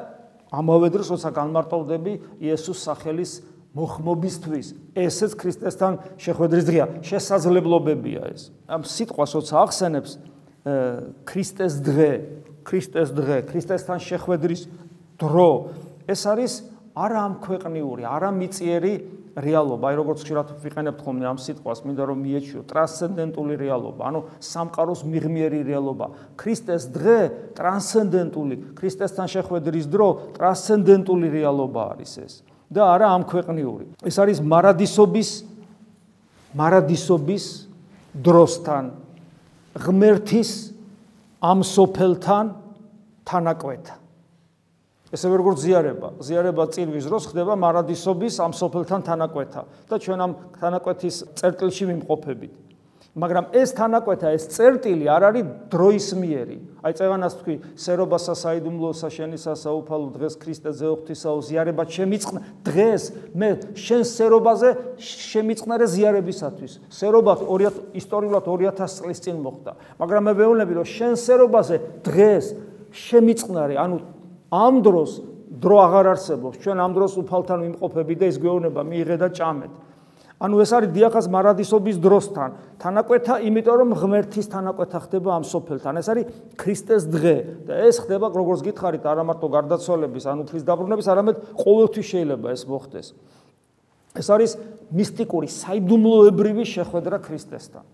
ამავე 0.50 0.90
დროს 0.90 1.14
როცა 1.14 1.30
განმარტოვდები 1.30 2.12
იესოს 2.42 2.78
სახელის 2.90 3.30
მოხმობისთვის, 3.72 4.66
ესეც 4.94 5.32
ქრისტესთან 5.40 5.92
შეხვედრის 6.20 6.64
დღეა. 6.68 6.86
შესაძლებლობებია 7.02 8.22
ეს. 8.32 8.52
ამ 8.68 8.84
სიტყვას 8.84 9.30
როცა 9.32 9.54
ახსენებს 9.64 10.12
ქრისტეს 11.24 11.74
დღე 11.80 12.10
ქრისტეს 12.62 13.10
დღე, 13.10 13.42
ქრისტესთან 13.50 13.98
შეხვედრის 13.98 14.62
დრო, 15.18 15.50
ეს 16.06 16.22
არის 16.26 16.52
არა 16.94 17.18
ამ 17.26 17.34
ქვეყნიური, 17.42 18.02
არა 18.06 18.30
მიწიერი 18.38 18.94
რეალობა, 19.32 19.84
აი 19.90 19.96
როგორც 19.96 20.18
ხშირად 20.22 20.48
ვიყენებთ 20.60 21.00
ხოლმე 21.02 21.24
ამ 21.24 21.38
სიტყვას, 21.40 21.78
მინდა 21.88 22.04
რომ 22.04 22.18
მიეჩვიო 22.20 22.62
ტრანსცენდენტული 22.68 23.54
რეალობა, 23.64 24.02
ანუ 24.12 24.20
სამყაროს 24.44 25.00
მიღმიერი 25.08 25.60
რეალობა. 25.72 26.06
ქრისტეს 26.36 26.82
დღე 26.92 27.18
ტრანსცენდენტული, 27.56 28.54
ქრისტესთან 28.76 29.26
შეხვედრის 29.32 29.86
დრო 29.88 30.08
ტრანსცენდენტული 30.36 31.26
რეალობა 31.32 31.82
არის 31.96 32.12
ეს 32.22 32.34
და 32.72 32.82
არა 32.96 33.06
ამ 33.12 33.22
ქვეყნიური. 33.28 33.86
ეს 34.08 34.16
არის 34.16 34.38
მარადისობის 34.40 35.30
მარადისობის 36.56 37.44
დროსთან 38.16 38.84
ღმერთის 39.76 40.50
ამ 41.40 41.58
სოფელთან 41.64 42.44
თანაკვეთა 43.24 44.02
ესე 45.12 45.28
როგორც 45.28 45.60
ზიარება, 45.60 46.08
ზიარება 46.24 46.64
წირვის 46.72 47.04
დროს 47.04 47.28
ხდება 47.28 47.52
მარადისობის 47.60 48.38
ამ 48.40 48.52
სოფელთან 48.56 49.00
თანაკვეთა 49.04 49.62
და 49.92 49.96
ჩვენ 50.00 50.18
ამ 50.24 50.32
თანაკვეთის 50.56 51.16
წერტილში 51.36 51.84
ვიმყოფებით. 51.92 52.52
მაგრამ 53.12 53.52
ეს 53.52 53.74
თანაკვეთა, 53.76 54.28
ეს 54.32 54.44
წერტილი 54.56 55.04
არ 55.04 55.22
არის 55.28 55.44
დროისმიერი. 55.68 56.56
აი 56.80 56.92
წეღანას 56.96 57.34
თქვი, 57.44 57.54
სერობასა 57.76 58.34
საიდუმლოსა 58.40 59.08
შენისა 59.12 59.52
საუფალო 59.52 60.06
დღეს 60.16 60.34
ქრისტეზე 60.40 60.86
ოხთისაო 60.88 61.38
ზიარება 61.44 61.84
შემიწყნა 61.92 62.40
დღეს 62.64 63.02
მე 63.36 63.50
შენ 63.76 64.02
სერობაზე 64.08 64.68
შემიწყნარე 64.96 65.86
ზიარებისათვის. 65.92 66.72
სერობა 66.88 67.32
2000 67.44 67.76
ისტორიულად 68.00 68.42
2000 68.48 68.96
წლის 69.04 69.20
წინ 69.20 69.36
მოხდა. 69.44 69.72
მაგრამ 70.00 70.22
მე 70.24 70.32
ვეუბნები 70.40 70.72
რომ 70.80 70.86
შენ 70.88 71.12
სერობაზე 71.20 71.76
დღეს 72.00 72.46
შემიწყნარე, 72.96 73.76
ანუ 73.76 73.96
ამ 74.48 74.74
დროს 74.80 75.10
დრო 75.52 75.76
აღარ 75.84 76.06
არსებობს. 76.16 76.56
ჩვენ 76.64 76.78
ამ 76.80 76.92
დროს 76.96 77.12
უფალთან 77.20 77.58
ვიმყოფები 77.60 78.14
და 78.16 78.24
ის 78.32 78.36
გვეუბნება 78.40 78.80
მიიღე 78.88 79.16
და 79.20 79.28
ჭამეთ. 79.36 79.72
ანუ 80.42 80.58
ეს 80.58 80.70
არის 80.74 80.90
დიახას 80.90 81.26
მარადისობის 81.30 81.96
დროსთან. 82.02 82.50
თანაკვეთა, 82.82 83.34
იმიტომ 83.46 83.76
რომ 83.78 83.90
ღმერთის 83.94 84.46
თანაკვეთა 84.50 84.98
ხდება 85.06 85.30
ამ 85.38 85.44
სოფელთან. 85.46 85.94
ეს 86.02 86.08
არის 86.10 86.24
ქრისტეს 86.58 87.02
დღე 87.06 87.36
და 87.62 87.72
ეს 87.86 88.02
ხდება 88.02 88.26
როგორც 88.26 88.60
გითხარით, 88.66 89.06
არა 89.06 89.22
მარტო 89.22 89.46
გარდაცვალების, 89.46 90.24
ანუ 90.26 90.42
თლის 90.50 90.66
დაბრუნების, 90.66 91.06
არამედ 91.06 91.36
ყოველთვის 91.62 92.06
შეიძლება 92.10 92.48
ეს 92.58 92.62
მოხდეს. 92.66 93.06
ეს 94.18 94.26
არის 94.34 94.50
მისტიკური, 94.90 95.46
საიდუმლოებრივი 95.46 96.64
შეხვედრა 96.66 97.16
ქრისტესთან. 97.22 97.84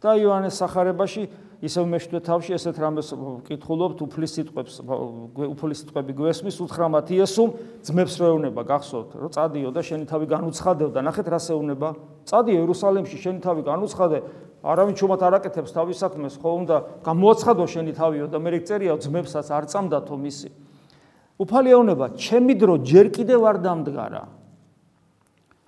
და 0.00 0.16
იოანეს 0.16 0.56
სახარებაში 0.56 1.28
ისევ 1.60 1.84
მეშვიდე 1.92 2.20
თავში 2.24 2.54
ესეთ 2.56 2.76
რამეს 2.80 3.12
ვკითხულობთ 3.12 3.98
უფლის 4.06 4.32
სიტყვებს 4.38 4.78
უფლის 4.80 5.82
სიტყვები 5.84 6.12
გვესმის 6.16 6.56
უთხრამათ 6.64 7.12
იესუმ 7.12 7.50
ძმებს 7.84 8.14
როეუნება 8.16 8.64
გახსოვთ 8.64 9.10
რომ 9.20 9.34
წადიო 9.36 9.68
და 9.68 9.84
შენი 9.84 10.08
თავი 10.08 10.26
განუცხადევ 10.32 10.88
და 10.96 11.00
ნახეთ 11.04 11.26
რა 11.28 11.40
შეუნება 11.44 11.88
წადიო 12.24 12.64
იერუსალიმში 12.64 13.16
შენი 13.20 13.40
თავი 13.44 13.62
განუცხადე. 13.68 14.18
არავინ 14.60 14.94
ჩუმად 14.96 15.20
არ 15.24 15.34
აკეთებს 15.40 15.72
თავის 15.72 15.96
საქმეს 16.00 16.34
ხო 16.40 16.50
უნდა 16.64 16.76
გამოაცხადო 17.04 17.64
შენი 17.64 17.92
თავიო 17.96 18.24
და 18.28 18.38
მე 18.40 18.50
რეკწერიაო 18.56 18.96
ძმებსაც 19.00 19.46
არ 19.52 19.64
წამდათო 19.72 20.16
მისი. 20.20 20.48
უფალეონება 21.40 22.06
ჩემი 22.20 22.54
დრო 22.60 22.74
ჯერ 22.84 23.06
კიდევ 23.08 23.40
არ 23.48 23.56
დამდგარა 23.64 24.39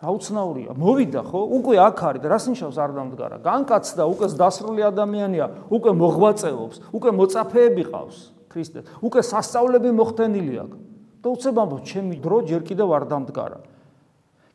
აუცნაურია. 0.03 0.75
მოვიდა 0.75 1.23
ხო? 1.31 1.41
უკვე 1.63 1.77
აქ 1.79 1.99
არის 2.03 2.23
და 2.23 2.29
რას 2.35 2.45
ნიშნავს 2.51 2.77
არ 2.83 2.91
დამდგარა? 2.99 3.37
განკაცდა, 3.47 4.03
უკვე 4.03 4.27
დასრული 4.35 4.83
ადამიანია, 4.83 5.47
უკვე 5.71 5.91
მოღვაწეობს, 5.95 6.77
უკვე 6.91 7.11
მოწაფეები 7.23 7.83
ყავს 7.87 8.17
ქრისტეს. 8.51 8.85
უკვე 8.99 9.21
სასწაულები 9.23 9.91
მოხდენილი 9.95 10.55
აქვს. 10.59 10.79
და 11.23 11.27
უცებამო 11.31 11.77
ჩემი 11.87 12.15
დრო 12.19 12.39
ჯერ 12.51 12.63
კიდევ 12.67 12.89
არ 12.99 13.05
დამდგარა. 13.07 13.59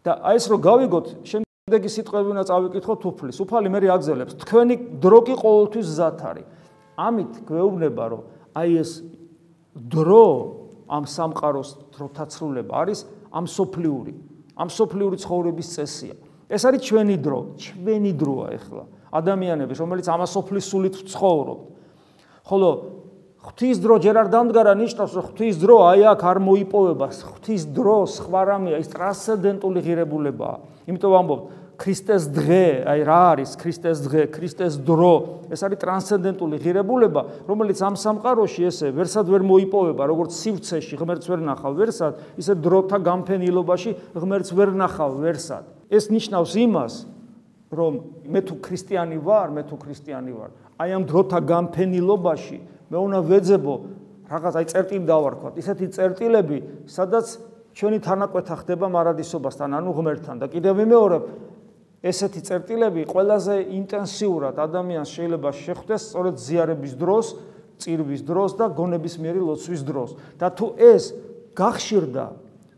და 0.04 0.12
აი 0.20 0.36
ეს 0.36 0.46
რო 0.52 0.58
გავიგოთ, 0.68 1.08
შემდეგი 1.24 1.90
სიტყვები 1.96 2.28
უნდა 2.36 2.44
წავიკითხოთ 2.52 3.02
უფლის. 3.08 3.38
უფალი 3.40 3.68
მე 3.72 3.80
რეაგზელებს. 3.88 4.34
თქვენი 4.44 4.76
დრო 5.00 5.20
კი 5.24 5.36
ყოველთვის 5.40 5.88
ზათ 5.96 6.20
არის. 6.28 6.46
ამით 7.00 7.32
გვეუბნება, 7.48 8.04
რომ 8.12 8.22
აი 8.52 8.72
ეს 8.84 8.92
დრო 9.80 10.28
ამ 10.92 11.04
სამყაროს 11.08 11.70
დროთაცრულება 11.96 12.74
არის 12.84 13.00
ამ 13.32 13.46
სოფლიური 13.48 14.14
ამ 14.58 14.68
სოფლიური 14.74 15.18
ცხოვრების 15.22 15.68
წესია. 15.78 16.16
ეს 16.50 16.62
არის 16.66 16.82
ჩვენი 16.82 17.16
დრო, 17.22 17.40
ჩვენი 17.62 18.12
დროა 18.18 18.48
ეხლა. 18.58 18.84
ადამიანების, 19.12 19.78
რომელიც 19.80 20.08
ამ 20.10 20.22
სოფლის 20.28 20.66
სულით 20.68 20.96
ცხოვრობ. 21.08 21.60
ხოლო 22.48 22.70
ღვთის 23.48 23.78
დრო 23.80 23.96
ჯერ 24.04 24.16
არ 24.18 24.28
დამდგარა 24.28 24.74
ნიშნავს, 24.76 25.12
რომ 25.16 25.24
ღვთის 25.32 25.56
დრო 25.62 25.76
აი 25.88 26.02
აქ 26.12 26.22
არ 26.24 26.38
მოიპოვება. 26.44 27.06
ღვთის 27.08 27.64
დრო 27.72 27.98
სხვა 28.12 28.42
რამეა, 28.44 28.78
ის 28.84 28.90
ტრანსცენდენტული 28.92 29.80
ღირებულებაა. 29.88 30.58
იმიტომ 30.88 31.12
ვამბობ, 31.16 31.42
ქრისტეს 31.78 32.26
დღე, 32.34 32.64
აი 32.90 33.02
რა 33.06 33.18
არის 33.38 33.52
ქრისტეს 33.62 34.00
დღე, 34.02 34.22
ქრისტეს 34.34 34.78
დრო, 34.82 35.14
ეს 35.54 35.62
არის 35.62 35.80
ტრანსცენდენტული 35.84 36.58
ღირებულება, 36.64 37.22
რომელიც 37.46 37.80
ამ 37.86 37.96
სამყაროში 38.02 38.66
ესე 38.66 38.90
ვერსად 38.98 39.30
ვერ 39.30 39.46
მოიპოვება, 39.46 40.04
როგორც 40.10 40.34
სივრცეში 40.42 40.98
ღმერთს 40.98 41.30
ვერ 41.30 41.42
ნახავ 41.46 41.78
ვერსად, 41.78 42.14
ისე 42.42 42.58
დროთა 42.58 42.98
გამფენილობაში 42.98 43.92
ღმერთს 44.18 44.52
ვერ 44.58 44.74
ნახავ 44.74 45.12
ვერსად. 45.22 45.64
ეს 45.94 46.10
ნიშნავს 46.10 46.52
იმას, 46.66 46.94
რომ 47.72 47.94
მე 48.26 48.42
თუ 48.42 48.56
ქრისტიანი 48.64 49.18
ვარ, 49.22 49.48
მე 49.54 49.62
თუ 49.70 49.76
ქრისტიანი 49.78 50.34
ვარ, 50.34 50.52
აი 50.82 50.90
ამ 50.98 51.04
დროთა 51.06 51.40
გამფენილობაში 51.46 52.58
მე 52.90 52.98
უნდა 52.98 53.20
ვეძებო 53.28 53.76
რაღაც 54.28 54.54
აი 54.60 54.66
წერტილი 54.72 55.06
დავარქვათ, 55.08 55.54
ისეთი 55.60 55.86
წერტილები, 55.96 56.58
სადაც 56.88 57.28
ჩვენი 57.78 58.00
თანაკვეთა 58.04 58.56
ხდება 58.64 58.88
მარადისობასთან, 58.92 59.70
ანუ 59.78 59.92
ღმერთთან 59.94 60.36
და 60.42 60.46
კიდევ 60.52 60.74
ვიმეორებ, 60.82 61.24
ესეთი 62.06 62.42
წერტილები 62.46 63.06
ყველაზე 63.10 63.56
ინტენსიურად 63.74 64.56
ადამიანს 64.62 65.10
შეიძლება 65.18 65.50
შეხვდეს 65.54 66.02
სწორედ 66.12 66.36
ზიარების 66.38 66.94
დროს, 66.94 67.26
წირვის 67.78 68.22
დროს 68.26 68.52
და 68.58 68.66
გონების 68.74 69.16
მიერი 69.22 69.42
ლოცვის 69.42 69.82
დროს. 69.86 70.10
და 70.38 70.48
თუ 70.54 70.68
ეს 70.78 71.14
გახშირდა 71.58 72.26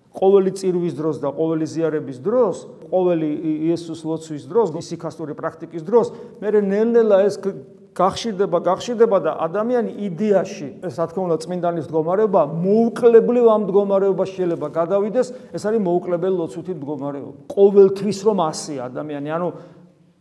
ყოველი 0.10 0.52
წირვის 0.56 0.94
დროს 0.96 1.16
და 1.22 1.30
ყოველი 1.36 1.66
ზიარების 1.70 2.18
დროს, 2.20 2.56
ყოველი 2.90 3.30
იესოს 3.70 4.02
ლოცვის 4.04 4.44
დროს, 4.50 4.68
ისიქასტური 4.74 5.34
პრაქტიკის 5.38 5.84
დროს, 5.86 6.08
მე 6.42 6.48
ნელ-ნელა 6.66 7.18
ეს 7.28 7.38
გახშირდება, 8.00 8.58
გახშირდება 8.63 9.18
და 9.20 9.32
ადამიანი 9.44 9.91
იდეაში, 10.08 10.68
ეს 10.88 10.96
რა 10.96 11.06
თქმა 11.12 11.24
უნდა 11.27 11.38
წმინდანის 11.44 11.86
მდგომარეობა, 11.91 12.41
მოუკლებლივ 12.63 13.46
ამ 13.51 13.62
მდგომარეობაში 13.68 14.34
შეიძლება 14.39 14.68
გადავიდეს, 14.79 15.27
ეს 15.51 15.63
არის 15.68 15.82
მოუკლებელი 15.84 16.36
ლოცვითი 16.39 16.74
მდგომარეობა. 16.79 17.32
ყოველთვის 17.51 18.20
რომ 18.24 18.38
ასია 18.48 18.82
ადამიანი, 18.88 19.29
ანუ 19.36 19.48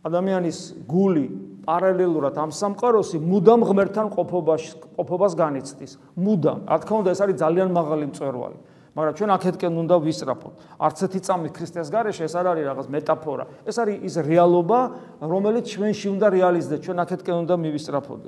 ადამიანის 0.03 0.59
გული 0.91 1.25
პარალელურად 1.69 2.35
ამ 2.39 2.51
სამყაროსი 2.55 3.17
მუდამ 3.19 3.61
ღმერთთან 3.67 4.07
ყოფობაში 4.15 4.69
ყოფობას 4.97 5.33
განიცდის. 5.39 5.91
მუდამ. 6.17 6.59
რა 6.67 6.77
თქმა 6.83 6.95
უნდა 7.03 7.09
ეს 7.15 7.21
არის 7.23 7.35
ძალიან 7.39 7.69
მაღალი 7.75 8.05
მწვერვალი. 8.09 8.57
მაგრამ 8.95 9.13
ჩვენ 9.17 9.29
აქეთკენ 9.37 9.73
უნდა 9.79 9.95
ვისწრაფოთ. 10.01 10.53
არც 10.81 10.97
ერთი 11.05 11.19
წამი 11.25 11.49
ქრისტეს 11.53 11.87
გარეშე 11.93 12.23
ეს 12.25 12.33
არ 12.35 12.45
არის 12.51 12.65
რაღაც 12.69 12.87
მეტაფორა. 12.89 13.43
ეს 13.69 13.75
არის 13.79 13.97
ის 14.07 14.15
რეალობა, 14.25 14.79
რომელიც 15.21 15.65
ჩვენში 15.69 16.07
უნდა 16.09 16.27
რეალიზდეს. 16.33 16.79
ჩვენ 16.83 16.97
აქეთკენ 17.05 17.35
უნდა 17.43 17.55
მივისწრაფოთ. 17.63 18.23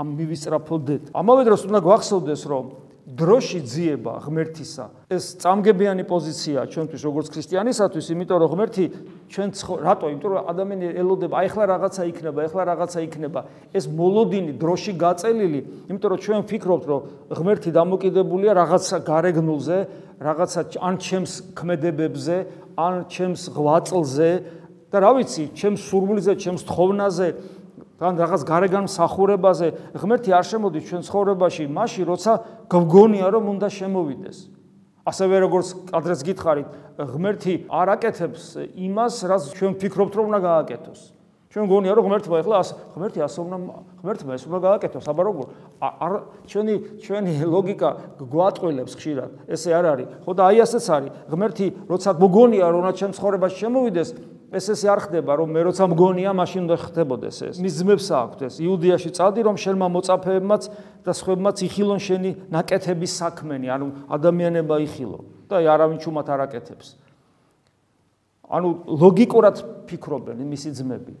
ამ 0.00 0.06
მივისწრაფოთ. 0.16 0.88
ამავე 1.12 1.42
დროს 1.48 1.62
უნდა 1.68 1.80
გვახსოვდეს, 1.84 2.42
რომ 2.48 2.64
დროში 3.06 3.60
ძიება 3.62 4.18
ღმერთისა. 4.18 5.06
ეს 5.14 5.38
წამგებიანი 5.38 6.02
პოზიცია 6.10 6.66
ჩვენთვის 6.66 7.02
როგორც 7.06 7.26
ქრისტიანისათვის 7.30 8.06
იმიტომ 8.10 8.38
რომ 8.42 8.50
ღმერთი 8.50 8.84
ჩვენ 9.30 9.48
რატო? 9.86 10.06
იმიტომ 10.10 10.30
რომ 10.34 10.42
ადამიანი 10.50 10.86
ელოდება 10.90 11.34
აი 11.38 11.46
ახლა 11.46 11.64
რაღაცა 11.70 12.02
იქნება 12.10 12.38
ახლა 12.50 12.62
რაღაცა 12.66 12.98
იქნება. 13.06 13.40
ეს 13.70 13.84
მოლოდინი 13.86 14.52
დროში 14.58 14.92
გაწელილი. 14.98 15.60
იმიტომ 15.86 16.08
რომ 16.10 16.18
ჩვენ 16.26 16.38
ვფიქრობთ 16.50 16.84
რომ 16.90 17.00
ღმერთი 17.30 17.70
დამოკიდებულია 17.78 18.52
რაღაცა 18.58 18.96
გარეგნულზე 19.06 19.78
რაღაცა 20.18 20.60
ან 20.82 20.94
ჩემს 20.98 21.32
ქმედებებზე 21.54 22.36
ან 22.74 22.94
ჩემს 23.06 23.42
ღვაწლზე. 23.54 24.30
და 24.86 25.02
რა 25.02 25.10
ვიცი 25.18 25.44
ჩემს 25.52 25.82
სურვილზე 25.90 26.32
ჩემს 26.38 26.62
თხოვნაზე 26.62 27.28
თან 27.96 28.12
რაღაც 28.20 28.42
გარეგან 28.44 28.84
მსახურებაზე 28.86 29.68
ღმერთი 29.96 30.30
არ 30.36 30.44
შემოდის 30.44 30.84
ჩვენ 30.84 31.02
ცხოვრებაში 31.08 31.64
მაშინ 31.72 32.04
როცა 32.12 32.32
გგონია 32.68 33.28
რომ 33.32 33.44
უნდა 33.56 33.68
შემოვიდეს. 33.72 34.38
ასევე 35.06 35.36
როგორც 35.46 35.68
ადრეს 35.96 36.20
გითხარით 36.26 36.68
ღმერთი 36.98 37.54
არ 37.70 37.88
აკეთებს 37.96 38.42
იმას 38.74 39.14
რაც 39.30 39.42
ჩვენ 39.56 39.72
ფიქრობთ 39.80 40.12
რომ 40.18 40.24
უნდა 40.28 40.40
გააკეთოს. 40.44 41.00
ჩვენ 41.56 41.64
გონია 41.72 41.92
რომ 41.96 42.04
ღმერთმა 42.04 42.36
ეხლა 42.44 42.56
ღმერთი 42.92 43.20
ასე 43.24 43.38
უნდა 43.40 43.56
ღმერთმა 44.04 44.32
ეს 44.36 44.44
უნდა 44.44 44.58
გააკეთოს. 44.66 45.04
აბა 45.08 45.22
როგორ? 45.24 45.46
არ 45.80 46.12
ჩვენი 46.52 46.74
ჩვენი 47.00 47.32
ლოგიკა 47.48 47.88
გვატყილებს 48.20 48.92
ხშირად. 48.92 49.30
ესე 49.48 49.70
არ 49.72 49.84
არის. 49.88 50.06
ხო 50.26 50.32
და 50.36 50.42
აი 50.52 50.56
ასეც 50.60 50.84
არის. 50.84 51.10
ღმერთი 51.32 51.66
როცა 51.88 52.10
გგონია 52.20 52.66
რომ 52.68 52.78
უნდა 52.84 52.92
ჩვენ 53.00 53.10
ცხოვრებაში 53.16 53.56
შემოვიდეს 53.56 54.08
ეს 54.54 54.66
ესე 54.70 54.86
არ 54.86 55.00
ხდება, 55.10 55.32
რომ 55.42 55.48
მე 55.50 55.60
როცა 55.66 55.84
მგონია, 55.90 56.30
მაშინ 56.38 56.60
უნდა 56.70 56.76
ხდებოდეს 56.86 57.38
ეს. 57.50 57.54
მის 57.58 57.74
ძმებს 57.82 58.06
აქვთ 58.14 58.40
ეს. 58.46 58.54
იუდიაში 58.62 59.10
წადი, 59.10 59.40
რომ 59.42 59.56
შენმა 59.58 59.86
მოწაფეებმაც 59.90 60.62
და 61.02 61.12
სხვებმაც 61.12 61.56
იხილონ 61.66 62.00
შენი 62.00 62.30
ნაკეთების 62.54 63.12
საქმენი, 63.26 63.66
ანუ 63.66 63.86
ადამიანება 64.06 64.76
იხილო 64.86 65.18
და 65.50 65.56
არავინ 65.66 65.98
ჩუმად 65.98 66.26
არ 66.30 66.40
აკეთებს. 66.46 66.94
ანუ 68.46 68.68
ლოგიკურად 68.86 69.56
ფიქრობენ 69.90 70.38
მისი 70.46 70.70
ძმები. 70.78 71.14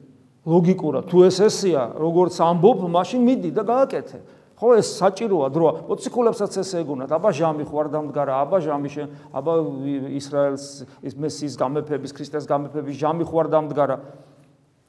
ლოგიკურად, 0.46 1.10
თუ 1.10 1.26
ეს 1.26 1.42
ესეა, 1.42 1.98
როგორც 1.98 2.38
ამბობ, 2.38 2.86
მაშინ 2.86 3.20
მიდი 3.26 3.50
და 3.50 3.62
გააკეთე. 3.66 4.18
ხო 4.56 4.68
ეს 4.80 4.88
საჭიროა 4.96 5.48
დროა. 5.52 5.72
მოციქულებსაც 5.84 6.52
ესე 6.64 6.80
ეგონათ. 6.80 7.12
აბა 7.12 7.30
ჟამი 7.30 7.64
ხوار 7.68 7.92
დამდგარა, 7.92 8.32
აბა 8.40 8.58
ჟამი 8.64 8.88
შენ, 8.88 9.08
აბა 9.36 9.52
ისრაელს 10.16 10.64
ის 11.04 11.12
მესიის 11.12 11.54
გამეფების, 11.60 12.12
ქრისტეს 12.16 12.48
გამეფების 12.48 12.96
ჟამი 12.96 13.24
ხوار 13.28 13.52
დამდგარა. 13.52 13.96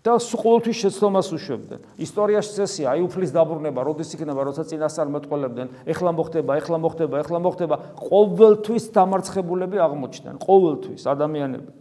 და 0.08 0.16
ყოველთვის 0.16 0.78
შეცდომას 0.88 1.28
უშვებდნენ. 1.36 1.80
ისტორიაში 2.00 2.52
წესია, 2.56 2.96
აი 2.96 3.02
უფლის 3.12 3.32
დაბრუნება, 3.36 3.80
როდის 3.84 4.16
იქნება, 4.16 4.42
როცა 4.48 4.64
წინასწარმეტყველებდნენ, 4.72 5.68
ეხლა 5.84 6.12
მოხდება, 6.16 6.52
ეხლა 6.64 6.78
მოხდება, 6.80 7.16
ეხლა 7.28 7.40
მოხდება, 7.44 7.76
ყოველთვის 8.00 8.84
დამარცხებულები 8.96 9.78
აღმოჩნდნენ, 9.84 10.36
ყოველთვის 10.40 11.04
ადამიანები. 11.12 11.72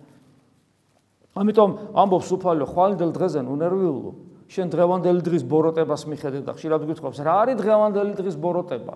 ამიტომ 1.39 1.71
ამბობს 1.95 2.29
უფალო, 2.35 2.67
ხვალდელ 2.67 3.11
დღეზე 3.15 3.41
უნერვიულო. 3.47 4.13
შენ 4.47 4.71
დღევანდელი 4.71 5.21
დღის 5.27 5.43
ბოროტებას 5.43 6.03
მიხედავ 6.07 6.43
და 6.47 6.53
ხშირად 6.55 6.83
გითხობს 6.87 7.19
რა 7.27 7.35
არის 7.43 7.57
დღევანდელი 7.59 8.13
დღის 8.15 8.37
ბოროტება? 8.39 8.95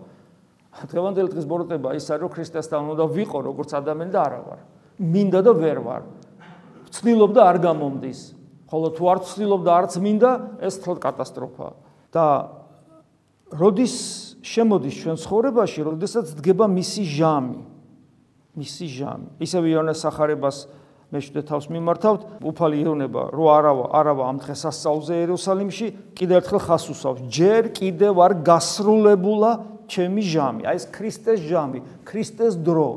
დღევანდელი 0.71 1.29
დღის 1.35 1.47
ბოროტება 1.51 1.89
ის 1.99 2.07
არის 2.07 2.23
რომ 2.23 2.31
ქრისტესთან 2.31 2.91
უნდა 2.95 3.05
ვიყო 3.11 3.39
როგორც 3.51 3.71
ადამიანი 3.75 4.13
და 4.15 4.21
არა 4.23 4.41
ვარ. 4.47 4.61
მინდა 5.03 5.41
და 5.43 5.53
ვერ 5.59 5.79
ვარ. 5.83 6.03
ვცდილობ 6.87 7.31
და 7.35 7.43
არ 7.51 7.57
გამომდის. 7.67 8.21
ხოლო 8.71 8.89
თუ 8.95 9.03
არ 9.11 9.19
ვცდილობ 9.27 9.61
და 9.67 9.73
არც 9.75 9.93
მინდა 9.99 10.31
ეს 10.63 10.75
თლ 10.79 10.95
კატასტროფაა. 11.03 11.73
და 12.15 12.25
როდის 13.51 13.95
შემოდის 14.47 14.95
ჩვენ 15.03 15.17
ცხოვრებაში 15.19 15.81
როდესაც 15.83 16.27
დგება 16.39 16.67
მისი 16.71 17.03
ჟამი? 17.03 17.61
მისი 18.55 18.87
ჟამი. 18.87 19.29
ისევ 19.43 19.63
იონეს 19.67 19.99
სახარებას 20.07 20.71
მე 21.11 21.19
შედე 21.19 21.43
თავს 21.43 21.67
მიმართავთ, 21.75 22.21
უფალი 22.47 22.77
ირონება, 22.87 23.23
რო 23.35 23.47
არავა, 23.51 23.85
არავა 23.99 24.23
ამ 24.31 24.37
დღესასწაულზე 24.47 25.15
იერუსალიმში, 25.27 25.87
კიდევ 26.15 26.37
ერთხელ 26.39 26.61
ხას 26.63 26.85
უსავს. 26.95 27.21
ჯერ 27.27 27.63
კიდევ 27.75 28.15
არ 28.23 28.33
გასრულებულა 28.47 29.51
ჩემი 29.91 30.23
ჟამი, 30.23 30.63
აი 30.71 30.77
ეს 30.79 30.87
ქრისტეს 30.95 31.41
ჟამი, 31.51 31.83
ქრისტეს 32.07 32.55
დრო. 32.63 32.91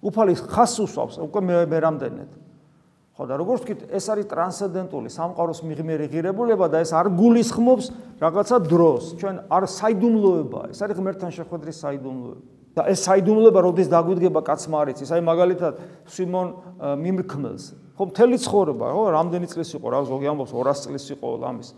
უფალი 0.00 0.32
ხას 0.40 0.74
უსავს, 0.80 1.20
უკვე 1.20 1.40
მე 1.44 1.54
მე 1.68 1.78
რამდენად. 1.84 2.30
ხო 3.18 3.26
და 3.26 3.34
როგორც 3.34 3.60
ვთქვით, 3.66 3.80
ეს 3.92 4.04
არის 4.08 4.26
ტრანსცენდენტული 4.30 5.08
სამყაროს 5.10 5.60
მიღმერი 5.66 6.06
ღირებულება 6.08 6.70
და 6.70 6.80
ეს 6.86 6.94
არ 6.94 7.10
გულისხმობს 7.18 7.86
რაღაცა 8.22 8.56
დროს. 8.62 9.02
ჩვენ 9.18 9.36
არ 9.50 9.64
საიდუმლოებაა, 9.68 10.66
ეს 10.70 10.78
არის 10.80 10.96
ღმერთთან 10.96 11.30
შეხვედრის 11.34 11.76
საიდუმლოება. 11.82 12.57
და 12.78 12.86
ეს 12.94 13.02
საიდუმლოება 13.08 13.60
როდის 13.66 13.90
დაგვიდგება 13.90 14.40
კაცმა 14.46 14.76
არ 14.86 14.94
იცის 14.94 15.10
აი 15.18 15.22
მაგალითად 15.26 15.82
სიმონ 16.14 16.48
მიმრქმელს 17.02 17.64
ხო 17.98 18.06
მთელი 18.14 18.36
ცხოვრება 18.38 18.86
ხო 18.94 19.02
რამდენი 19.10 19.46
წლის 19.50 19.74
იყო? 19.74 19.86
რა 19.90 20.00
ზოგი 20.06 20.26
ამბობს 20.30 20.52
200 20.54 20.86
წლის 20.86 21.04
იყო 21.18 21.28
ლამის. 21.42 21.68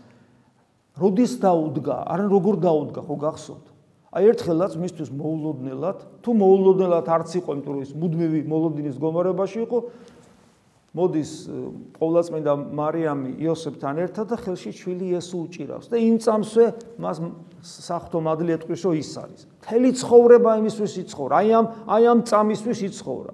როდის 1.01 1.31
დაუდგა? 1.41 1.97
არ 2.05 2.19
როგორ 2.29 2.55
დაუდგა? 2.61 3.01
ხო 3.01 3.15
გახსოვთ. 3.25 3.65
აი 4.11 4.23
ერთხელაც 4.29 4.73
მისთვის 4.77 5.09
მოულოდნელად 5.17 5.97
თუ 6.21 6.29
მოულოდნელად 6.35 7.05
არც 7.09 7.29
იყო 7.41 7.49
იმიტომ 7.57 7.73
რომ 7.73 7.81
ის 7.81 7.91
მუდმივი 7.95 8.39
მოლოდინის 8.53 8.95
გომარებაში 9.01 9.59
იყო 9.65 9.77
მოდის 10.91 11.31
ყოვლადწმინდა 11.95 12.53
მარიამი 12.75 13.29
იოსებთან 13.39 13.99
ერთად 14.03 14.33
და 14.33 14.37
ხელში 14.43 14.71
ჩვილი 14.75 15.05
იესო 15.15 15.37
უჭირავს 15.47 15.87
და 15.87 15.95
იმ 15.95 16.15
წამსვე 16.19 16.65
მას 16.99 17.21
საფრთხო 17.63 18.19
მადლი 18.27 18.51
ეტყვის 18.59 18.81
რომ 18.83 18.95
ის 18.99 19.11
არის. 19.23 19.41
მთელი 19.63 19.89
ცხოვრება 20.01 20.51
იმისთვის 20.59 20.93
იცხოვრა, 21.07 21.33
აი 21.39 21.49
ამ 21.55 21.65
აი 21.87 22.03
ამ 22.11 22.19
წამისთვის 22.27 22.79
იცხოვრა. 22.91 23.33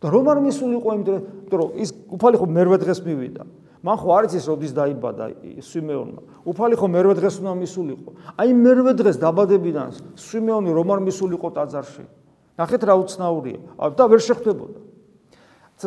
და 0.00 0.06
რომ 0.10 0.24
არ 0.32 0.38
მისულიყო 0.48 0.88
იმიტომ 0.96 1.20
რომ 1.52 1.68
ის 1.76 1.90
უფალი 2.08 2.36
ხო 2.40 2.46
მერვე 2.56 2.76
დღეს 2.80 3.00
მივიდა. 3.04 3.42
მან 3.84 3.96
ხო 4.00 4.08
არ 4.16 4.24
იცის 4.32 4.44
როდის 4.48 4.72
დაიბადა 4.72 5.24
სვიმეონმა. 5.60 6.20
უფალი 6.48 6.74
ხო 6.80 6.86
მერვე 6.88 7.14
დღეს 7.20 7.34
უნდა 7.42 7.52
მისულიყო. 7.52 8.10
აი 8.40 8.50
მერვე 8.56 8.92
დღეს 8.96 9.16
დაბადებიდან 9.20 9.88
სვიმეონი 10.16 10.70
რომ 10.72 10.88
არ 10.88 11.00
მისულიყო 11.04 11.48
ტაძარში. 11.52 12.04
ნახეთ 12.58 12.82
რა 12.88 12.94
უცნაურია. 12.96 13.60
და 13.92 14.04
ვერ 14.08 14.20
შეხვდებოდა. 14.24 14.78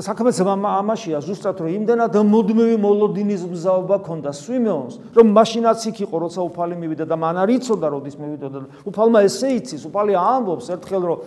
საქმე 0.02 0.32
ამაშია 0.36 1.20
ზუსტად 1.24 1.60
რომ 1.64 1.72
იმდენად 1.72 2.16
მოდმევი 2.28 2.78
მოლოდინის 2.84 3.44
მზაობა 3.48 3.96
ჰქონდა 4.02 4.32
სვიმეონს 4.36 4.96
რომ 5.16 5.28
მაშინაც 5.32 5.80
იქ 5.92 5.98
იყო 6.04 6.16
როცა 6.26 6.42
უფალი 6.50 6.76
მივიდა 6.82 7.06
და 7.08 7.16
მან 7.16 7.36
არ 7.44 7.50
იცოდა 7.56 7.88
როდის 7.96 8.16
მივიდოდა 8.20 8.60
უფალმა 8.92 9.20
ესე 9.30 9.56
იცის 9.56 9.84
უფალი 9.88 10.14
ამბობს 10.20 10.68
ერთხელ 10.76 11.04
რომ 11.06 11.20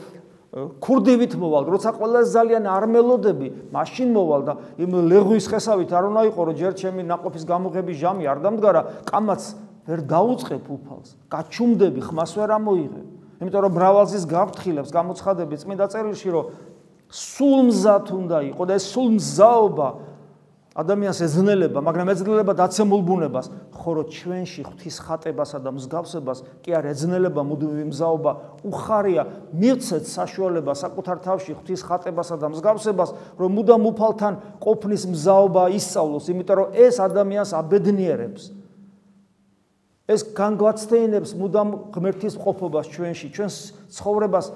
ქურდებით 0.81 1.33
მოვალ 1.37 1.65
როცა 1.77 1.91
ყველას 1.97 2.33
ძალიან 2.33 2.65
არ 2.73 2.85
მელოდები 2.89 3.49
მაშინ 3.73 4.09
მოვალ 4.17 4.43
და 4.49 4.53
იმ 4.81 4.93
ლეღვის 5.13 5.45
ხესავით 5.53 5.93
არ 5.93 6.05
უნდა 6.09 6.23
იყო 6.33 6.41
რომ 6.49 6.57
ჯერ 6.57 6.73
ჩემი 6.73 7.03
ناقოფის 7.05 7.45
გამოღების 7.45 7.97
ჟამი 8.01 8.25
არ 8.33 8.39
დამდგარა 8.49 8.83
კამაც 9.13 9.43
ვერ 9.89 10.01
დაუწყებ 10.09 10.65
უფალს 10.69 11.11
გაჩუმდები 11.33 12.01
ხმას 12.01 12.33
ვერ 12.37 12.51
ამოიღებ. 12.57 13.07
იმიტომ 13.39 13.61
რომ 13.65 13.73
მრავალზის 13.79 14.25
გავფრთხილებს 14.27 14.91
გამოცხადები 14.91 15.55
წმინდა 15.63 15.87
წერილში 15.93 16.29
რომ 16.35 16.45
სულ 17.09 17.73
მზად 17.73 18.12
უნდა 18.12 18.38
იყო 18.53 18.62
და 18.68 18.77
ეს 18.77 18.85
სულ 18.92 19.09
მზაობა 19.16 19.88
ადამიანს 20.79 21.21
ეძნელება, 21.27 21.81
მაგრამ 21.83 22.11
ეძნელება 22.14 22.55
დაცემულ 22.55 23.01
ბუნებას, 23.03 23.47
ხოლო 23.75 24.05
ჩვენში 24.14 24.62
ღვთის 24.62 24.97
ხატებასა 25.03 25.59
და 25.59 25.75
მსგავსებას 25.75 26.38
კი 26.62 26.71
არ 26.79 26.94
ეძნელება 26.94 27.42
მუდმივი 27.42 27.85
მზაობა, 27.90 28.33
უხარია 28.62 29.23
მიცეთ 29.59 30.05
საშუალება 30.07 30.73
საკუთარ 30.79 31.18
თავში 31.27 31.59
ღვთის 31.59 31.83
ხატებასა 31.83 32.38
და 32.38 32.47
მსგავსებას, 32.55 33.11
რომ 33.42 33.51
მუდამ 33.59 33.83
უფალთან 33.90 34.35
ყოფნის 34.62 35.03
მზაობა 35.18 35.62
ისწავლოს, 35.75 36.25
იმიტომ 36.31 36.57
რომ 36.62 36.68
ეს 36.79 36.94
ადამიანს 37.03 37.51
აბედნიერებს. 37.59 38.42
ეს 40.09 40.21
განგვაცდენებს 40.31 41.35
მუდამ 41.37 41.68
ღმერთის 41.92 42.35
ყოფობას 42.38 42.87
ჩვენში, 42.88 43.29
ჩვენს 43.35 43.57
ცხოვრებას 43.92 44.47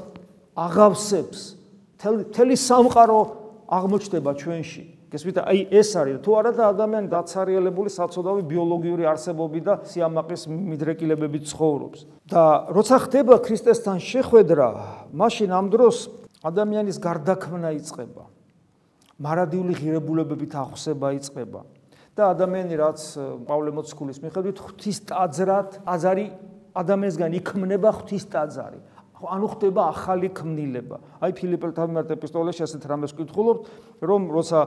აღავსებს. 0.56 1.61
თელი 2.02 2.56
სამყარო 2.58 3.20
აღმოჩნდება 3.70 4.32
ჩვენში. 4.34 4.84
გესმით, 5.12 5.36
აი 5.44 5.60
ეს 5.70 5.90
არის 5.92 6.16
თუ 6.24 6.30
არა 6.40 6.50
და 6.56 6.64
ადამიანი 6.72 7.08
დაცარიელებული 7.12 7.90
საწოდავი 7.92 8.42
ბიოლოგიური 8.48 9.04
არსებობი 9.12 9.60
და 9.60 9.74
სიამაყის 9.84 10.42
მიდრეკილებები 10.48 11.38
ცხოვრობს. 11.52 11.98
და 12.32 12.44
როცა 12.72 12.96
ხდება 13.06 13.34
ქრისტესთან 13.44 13.98
შეხვედრა, 14.00 14.68
მაშინ 15.12 15.50
ამ 15.52 15.66
დროს 15.68 15.96
ადამიანის 16.42 16.96
გარდაქმნა 16.96 17.68
იწყება. 17.76 18.24
მარადიული 19.20 19.72
ღირებულებებით 19.76 20.52
ახსება 20.56 21.12
იწყება. 21.20 21.60
და 22.12 22.22
ადამიანი 22.36 22.74
რაც 22.76 23.00
პავლე 23.48 23.70
მოციქულის 23.72 24.18
მიხედვით 24.20 24.58
ღვთის 24.60 24.98
ტაძრად, 25.08 25.68
აზარი 25.88 26.26
ადამიანისგან 26.76 27.30
იქმნება 27.40 27.90
ღვთის 28.00 28.24
ტაძარი. 28.28 28.80
ანუ 29.28 29.46
ხდება 29.54 29.82
ახალი 29.92 30.28
ქმნილება. 30.32 30.96
აი 31.22 31.32
ფილიპელთა 31.38 31.82
მიმართ 31.88 32.08
ეპისტოლეში 32.16 32.62
ასეთ 32.66 32.82
რამეს 32.88 33.12
გკითხულობთ, 33.14 33.62
რომ 34.02 34.22
როცა 34.32 34.58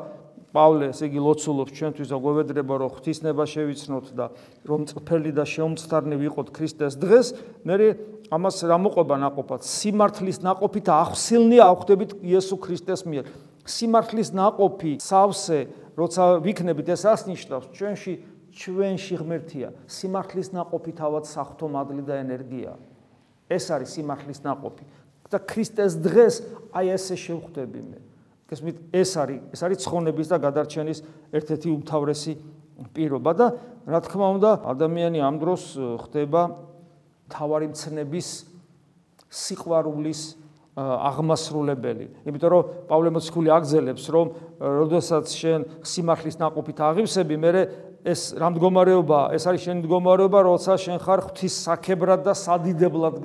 პავლე 0.55 0.91
ესე 0.95 1.09
იგი 1.11 1.19
ლოცულობს 1.19 1.71
ჩვენთვის 1.75 2.09
აგვევედრება 2.15 2.73
რომ 2.79 2.91
ღვთისნება 2.95 3.43
შევიცნოთ 3.43 4.05
და 4.15 4.25
რომ 4.63 4.81
წფელი 4.87 5.31
და 5.35 5.43
შეუმცდარნი 5.43 6.15
ვიყოთ 6.15 6.47
ქრისტეს 6.55 6.95
დღეს, 6.95 7.27
მე 7.67 7.75
ამას 8.31 8.63
რა 8.65 8.77
მოყვება 8.81 9.15
ناقოფად? 9.21 9.61
სიმართლის 9.61 10.39
ناقოფით 10.41 10.87
აღსილნი 10.89 11.59
აღხვდებით 11.61 12.11
იესო 12.25 12.57
ქრისტეს 12.57 13.05
მიერ. 13.05 13.25
სიმართლის 13.69 14.29
ناقოფი, 14.33 14.93
სავსე, 14.97 15.59
როცა 15.93 16.23
ვიქნებით, 16.41 16.87
ეს 16.89 17.01
რას 17.05 17.21
ნიშნავს? 17.29 17.69
ჩვენში 17.75 18.13
ჩვენში 18.55 19.15
ღმერთია. 19.19 19.69
სიმართლის 19.85 20.49
ناقოფი 20.55 20.91
თავად 20.95 21.27
სახთო 21.27 21.67
მადლი 21.67 22.03
და 22.07 22.23
ენერგიაა. 22.23 22.94
ეს 23.49 23.65
არის 23.71 23.89
სიმართლის 23.95 24.39
ناყოფი 24.45 24.85
და 25.29 25.37
ქრისტეს 25.41 25.97
დღეს 25.99 26.35
აი 26.75 26.85
ესე 26.95 27.15
შევხვდები 27.17 27.81
მე. 27.81 27.99
გესმით, 28.45 28.77
ეს 28.93 29.11
არის 29.17 29.39
ეს 29.57 29.61
არის 29.65 29.77
ცხონების 29.85 30.27
და 30.29 30.37
გადარჩენის 30.37 30.99
ერთ-ერთი 31.33 31.67
უმთავრესი 31.73 32.33
პირობა 32.93 33.31
და 33.33 33.47
რა 33.89 33.99
თქმა 34.05 34.27
უნდა, 34.37 34.51
ადამიანი 34.69 35.19
ამ 35.25 35.35
დროს 35.41 35.63
ხდება 36.05 36.41
თავარი 37.29 37.73
მცნების 37.73 38.27
სიყვარულის 39.33 40.21
აღმასრულებელი. 40.75 42.05
იმიტომ 42.27 42.49
რომ 42.51 42.63
პავლე 42.89 43.09
მოციქული 43.15 43.49
აგზელებს, 43.55 44.05
რომ 44.11 44.25
როდესაც 44.59 45.25
შენ 45.31 45.59
სიმართლის 45.87 46.35
ناყოფით 46.35 46.77
აღივსები, 46.83 47.35
მერე 47.39 47.61
ეს 48.05 48.37
რა 48.37 48.51
მდგომარეობა, 48.53 49.19
ეს 49.33 49.43
არის 49.49 49.61
შენი 49.65 49.81
მდგომარეობა, 49.81 50.39
როცა 50.45 50.73
შენ 50.77 50.97
ხარ 51.01 51.21
ღვთის 51.25 51.55
საქებრად 51.65 52.21
და 52.21 52.33
სადიდებლად, 52.37 53.15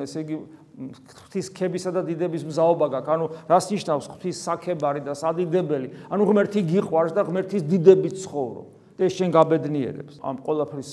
ესე 0.00 0.24
იგი 0.24 0.38
ღვთის 0.74 1.50
ქებისა 1.54 1.92
და 1.92 2.02
დიდების 2.08 2.48
მზაობა 2.48 2.86
გაქვს. 2.96 3.12
ანუ 3.14 3.26
რას 3.44 3.66
ნიშნავს 3.70 4.08
ღვთის 4.08 4.36
საქებარი 4.40 5.04
და 5.04 5.12
სადიდებელი? 5.12 5.88
ანუ 6.08 6.22
ღმერთი 6.32 6.60
გიყვარს 6.64 7.12
და 7.12 7.22
ღმერთის 7.28 7.62
დიდებით 7.68 8.24
ცხოვრობ. 8.24 8.66
და 8.94 9.10
შენ 9.10 9.30
გაბედნიერებს. 9.34 10.22
ამ 10.22 10.38
ყოლაფრის 10.38 10.90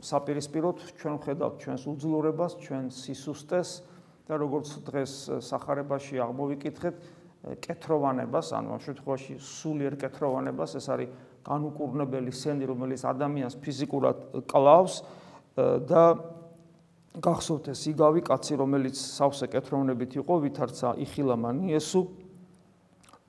საპირისპიროდ 0.00 0.76
ჩვენ 0.96 1.14
ვხედავთ 1.20 1.54
ჩვენს 1.60 1.82
უძლურებას, 1.84 2.52
ჩვენ 2.64 2.84
სისუსტეს 2.88 3.70
და 4.24 4.34
როგორც 4.40 4.68
დღეს 4.88 5.12
სახარებაში 5.44 6.16
აღმოვიკითხეთ, 6.16 6.96
კეთროვანებას, 7.60 8.46
ანუ 8.56 8.68
ამ 8.72 8.80
შემთხვევაში 8.80 9.34
სულიერ 9.36 9.94
კეთროვანებას, 10.00 10.70
ეს 10.80 10.86
არის 10.88 11.08
განუკურნებელი 11.46 12.32
სენი, 12.34 12.66
რომელიც 12.66 13.06
ადამიანს 13.06 13.56
ფიზიკურად 13.62 14.22
კლავს 14.50 15.00
და 15.56 16.02
გახსოვთ 17.16 17.70
ეს 17.72 17.82
იგავი 17.94 18.20
კაცი, 18.26 18.58
რომელიც 18.60 18.96
სავსე 19.00 19.48
კეთროვნებით 19.54 20.18
იყო, 20.20 20.34
ვითარცა 20.44 20.96
იხილა 21.06 21.36
მან 21.40 21.62
იესო 21.70 22.02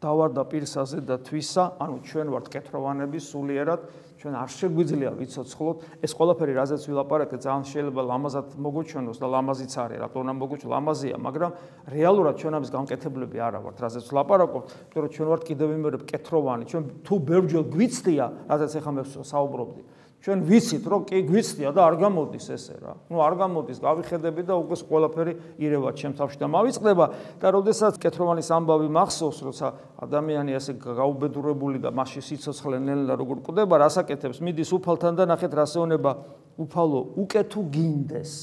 დავარდა 0.04 0.44
პირსაზე 0.52 1.00
და 1.08 1.18
თვისა, 1.24 1.64
ანუ 1.82 1.96
ჩვენ 2.06 2.28
ვართ 2.34 2.50
კეთროვანები 2.54 3.20
სულიერად, 3.24 3.88
ჩვენ 4.18 4.34
არ 4.34 4.50
შეგვიძლია 4.50 5.12
ვიცოცხლოთ. 5.14 5.78
ეს 6.02 6.12
ყველაფერი 6.18 6.54
რაზეც 6.58 6.82
ვილაპარაკე, 6.90 7.36
ძალიან 7.38 7.64
შეიძლება 7.70 8.02
ლამაზად 8.02 8.48
მოგოჩვენოს 8.58 9.18
და 9.22 9.28
ლამაზიც 9.30 9.74
არის, 9.78 9.98
რატომ 10.04 10.20
უნდა 10.26 10.34
მოგოჩვენოს? 10.42 10.74
ლამაზია, 10.74 11.16
მაგრამ 11.22 11.52
რეალურად 11.94 12.36
ჩვენ 12.42 12.54
ამის 12.58 12.72
გამკეთებლები 12.74 13.38
არა 13.38 13.60
ვართ, 13.62 13.78
რაზეც 13.78 14.06
ვილაპარაკობ, 14.10 14.64
იმიტომ 14.68 15.02
რომ 15.06 15.12
ჩვენ 15.14 15.28
ვართ 15.32 15.44
კიდევ 15.48 15.70
იმერებ 15.78 16.02
კეთროვანი, 16.10 16.64
ჩვენ 16.66 16.84
თუ 17.06 17.14
ბევრჯერ 17.30 17.64
გვიცდია, 17.78 18.26
რაზეც 18.50 18.72
ახლა 18.82 18.92
მე 18.98 19.04
საუბრობდი. 19.22 19.82
ჩვენ 20.18 20.40
ვიცით 20.44 20.84
რომ 20.90 21.02
კი 21.08 21.20
გვიცდია 21.30 21.72
და 21.72 21.82
არ 21.88 21.96
გამოდის 22.02 22.48
ესე 22.52 22.76
რა. 22.82 22.94
ნუ 23.08 23.18
არ 23.22 23.34
გამოდის, 23.38 23.78
გავიხედები 23.80 24.42
და 24.50 24.54
უკვე 24.60 24.76
ყველაფერი 24.90 25.34
ირევა 25.62 25.90
ჩემ 25.94 26.14
თავში 26.18 26.38
და 26.42 26.48
მავიწყდება 26.52 27.06
და 27.38 27.48
როდესაც 27.54 27.94
კეთროვანის 28.02 28.50
ამბავი 28.50 28.90
მახსოვს, 28.98 29.40
როცა 29.46 29.68
ადამიანი 30.04 30.52
ასე 30.58 30.72
გაუბედურებული 30.84 31.78
და 31.80 31.94
მასში 31.94 32.22
სიცოცხლე 32.28 32.78
ნელა 32.82 33.14
როგორ 33.14 33.38
კვდება, 33.46 33.76
რასაკეთებს, 33.88 34.42
მიდის 34.42 34.70
უფალთან 34.74 35.14
და 35.16 35.24
ნახეთ 35.32 35.52
რასეონება 35.54 36.12
უფალო, 36.60 37.02
უკვე 37.24 37.42
თუ 37.48 37.62
გინდეს, 37.72 38.34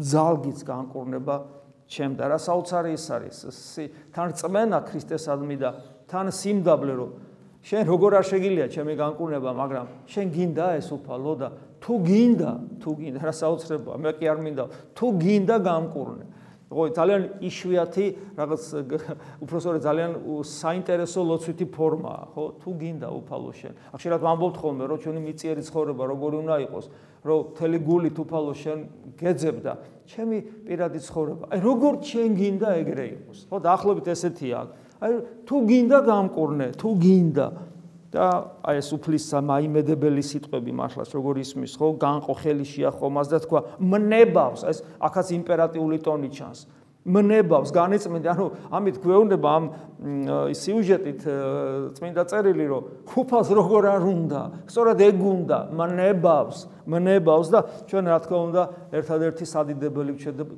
ძალგიც 0.00 0.58
განკურნება 0.64 1.36
ჩემ 1.86 2.18
და 2.18 2.34
რა 2.34 2.38
საოცარი 2.42 2.90
ის 2.98 3.06
არის. 3.14 3.36
თან 4.10 4.28
წმენა 4.34 4.78
ქრისტესადმი 4.90 5.56
და 5.60 5.70
თან 6.10 6.34
სიმდაბლე 6.34 6.94
რომ 6.98 7.10
შენ 7.66 7.82
როგორ 7.90 8.14
არ 8.22 8.26
შეგილია 8.30 8.66
ჩემი 8.70 8.94
განკურნება, 8.94 9.50
მაგრამ 9.58 9.86
შენ 10.06 10.26
გინდა 10.30 10.66
ეს 10.78 10.88
უფალო 10.94 11.32
და 11.34 11.48
თუ 11.82 11.94
გინდა, 12.06 12.50
თუ 12.78 12.90
გინდა, 12.94 13.18
რა 13.26 13.34
საოცრებაა, 13.34 13.96
მე 14.06 14.10
კი 14.14 14.24
არ 14.30 14.38
მინდა, 14.46 14.64
თუ 14.94 15.06
გინდა 15.18 15.56
გამკურნე. 15.66 16.26
ხო, 16.66 16.82
ძალიან 16.98 17.22
იშვიათი 17.46 18.06
რაღაც 18.38 18.62
უფრო 19.42 19.56
სწორედ 19.62 19.82
ძალიან 19.86 20.12
საინტერესო 20.46 21.20
ლოცვითი 21.26 21.66
ფორმაა, 21.70 22.22
ხო? 22.34 22.44
თუ 22.58 22.70
გინდა 22.74 23.08
უფალო 23.22 23.50
შენ. 23.54 23.72
ახშირად 23.94 24.20
ვამბობთ 24.26 24.56
ხოლმე, 24.62 24.84
რომ 24.90 24.98
ჩვენი 24.98 25.20
მიწიერი 25.26 25.62
ცხოვრება 25.62 26.02
როგორი 26.10 26.36
უნდა 26.42 26.54
იყოს, 26.66 26.86
რომ 27.22 27.38
მთელი 27.54 27.78
გულით 27.86 28.16
უფალო 28.18 28.52
შენ 28.62 28.78
გეძებდა 29.14 29.72
ჩემი 30.10 30.38
პირადი 30.66 31.00
ცხოვრება. 31.06 31.44
აი, 31.54 31.58
როგორ 31.62 31.92
შენ 32.02 32.30
გინდა 32.34 32.68
ეგრე 32.82 33.06
იყოს. 33.14 33.38
ხო, 33.46 33.56
დაახლოებით 33.62 34.06
ესეთია 34.10 34.54
აქ. 34.62 34.68
აი 35.00 35.12
თუ 35.44 35.56
გინდა 35.68 35.98
გამკურნე, 36.08 36.66
თუ 36.80 36.88
გინდა. 36.96 37.48
და 38.16 38.26
აი 38.64 38.80
ეს 38.80 38.88
უფლისა 38.96 39.42
მაიმედებელი 39.44 40.22
სიტყვები 40.24 40.72
მართლაც 40.72 41.10
როგორ 41.12 41.42
ისმის 41.42 41.74
ხო? 41.76 41.88
განყო 42.00 42.34
ხელი 42.38 42.64
შეახო 42.64 43.06
მას 43.12 43.26
და 43.28 43.38
თქვა 43.44 43.60
მნებავს 43.82 44.62
ეს 44.70 44.78
ახაც 45.02 45.26
იმპერატიული 45.36 45.98
ტონი 46.00 46.30
ჩანს. 46.32 46.64
მნებავს 47.06 47.70
განეწმინდა. 47.70 48.28
ანუ 48.34 48.46
ამით 48.72 48.96
გვეუბნება 48.98 49.48
ამ 49.58 49.64
სიუჟეტით 50.58 51.20
წმინდა 51.98 52.22
წერილი 52.30 52.66
რომ 52.66 52.82
უფალს 53.14 53.48
როგორ 53.54 53.82
არ 53.94 54.02
უნდა? 54.02 54.40
სწორად 54.66 54.98
ეგ 55.06 55.18
უნდა. 55.22 55.58
მნებავს 55.70 56.58
მნებავს 56.86 57.48
და 57.54 57.60
ჩვენ 57.90 58.04
რა 58.10 58.18
თქმა 58.26 58.38
უნდა 58.48 58.62
ერთადერთი 58.90 59.44
სადიდებელი 59.46 60.12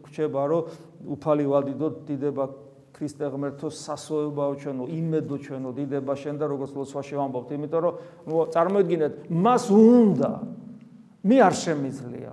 გვჩება 0.05 0.42
რომ 0.48 0.62
უფალი 1.16 1.44
ვადიდოთ 1.48 1.94
დიდება 2.09 2.44
ქრისტე 2.96 3.27
ღმერთო 3.33 3.68
სასოებაო 3.68 4.53
ჩვენო 4.62 4.85
იმედო 4.88 5.37
ჩვენო 5.44 5.70
დიდება 5.79 6.14
შენ 6.18 6.35
და 6.40 6.46
როგორც 6.53 6.72
ლოცვაში 6.79 7.14
ვამბობთ 7.18 7.48
იმიტომ 7.59 7.81
რომ 7.85 7.94
წარმოიდგინეთ 8.55 9.12
მას 9.31 9.64
უნდა 9.74 10.31
მე 11.29 11.37
არ 11.48 11.55
შემიძლია 11.64 12.33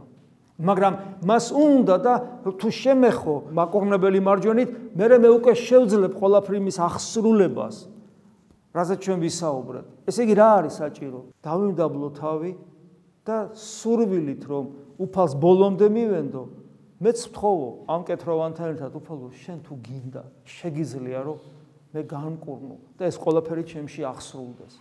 მაგრამ 0.56 0.94
მას 1.28 1.46
უნდა 1.52 1.96
და 2.00 2.14
თუ 2.48 2.70
შემეხო 2.72 3.36
მაკურნებელი 3.52 4.20
მარჯვენით 4.24 4.70
მე 4.96 5.06
მე 5.20 5.30
უკვე 5.36 5.54
შევძლებ 5.60 6.14
ყოლაფრი 6.16 6.60
მის 6.64 6.78
აღსრულებას 6.80 7.76
რაზეც 8.76 9.00
ჩვენ 9.08 9.20
ვისაუბრეთ. 9.24 9.86
ესე 10.12 10.22
იგი 10.28 10.36
რა 10.36 10.48
არის 10.60 10.74
საჭირო? 10.84 11.20
დავიმდაბლო 11.40 12.08
თავი 12.20 12.52
და 13.24 13.38
სურვილით 13.56 14.44
რომ 14.52 14.66
უფალს 15.00 15.34
ბოლომდე 15.40 15.88
მივენდო 15.96 16.44
მეც 16.96 17.28
ვთხოვო 17.28 17.68
ამ 17.92 18.02
კეთროვანთან 18.08 18.68
ერთად 18.72 18.94
უფალო 18.96 19.28
შენ 19.36 19.58
თუ 19.68 19.74
გინდა 19.84 20.24
შეგიძლია 20.48 21.20
რომ 21.28 21.40
მე 21.92 22.02
განკურნო 22.08 22.76
და 22.96 23.04
ეს 23.12 23.20
ყველაფერი 23.20 23.64
ჩემში 23.68 24.02
აღსრულდეს. 24.08 24.80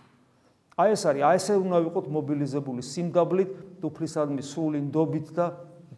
აი 0.79 0.89
ეს 0.95 1.03
არის 1.11 1.23
აი 1.27 1.35
ესე 1.39 1.53
უნდა 1.59 1.77
ვიყოთ 1.87 2.05
მობილიზებული 2.15 2.81
სიმდაბლით 2.83 3.51
უფლისადმი 3.83 4.43
სრული 4.43 4.79
ნდობით 4.87 5.27
და 5.35 5.45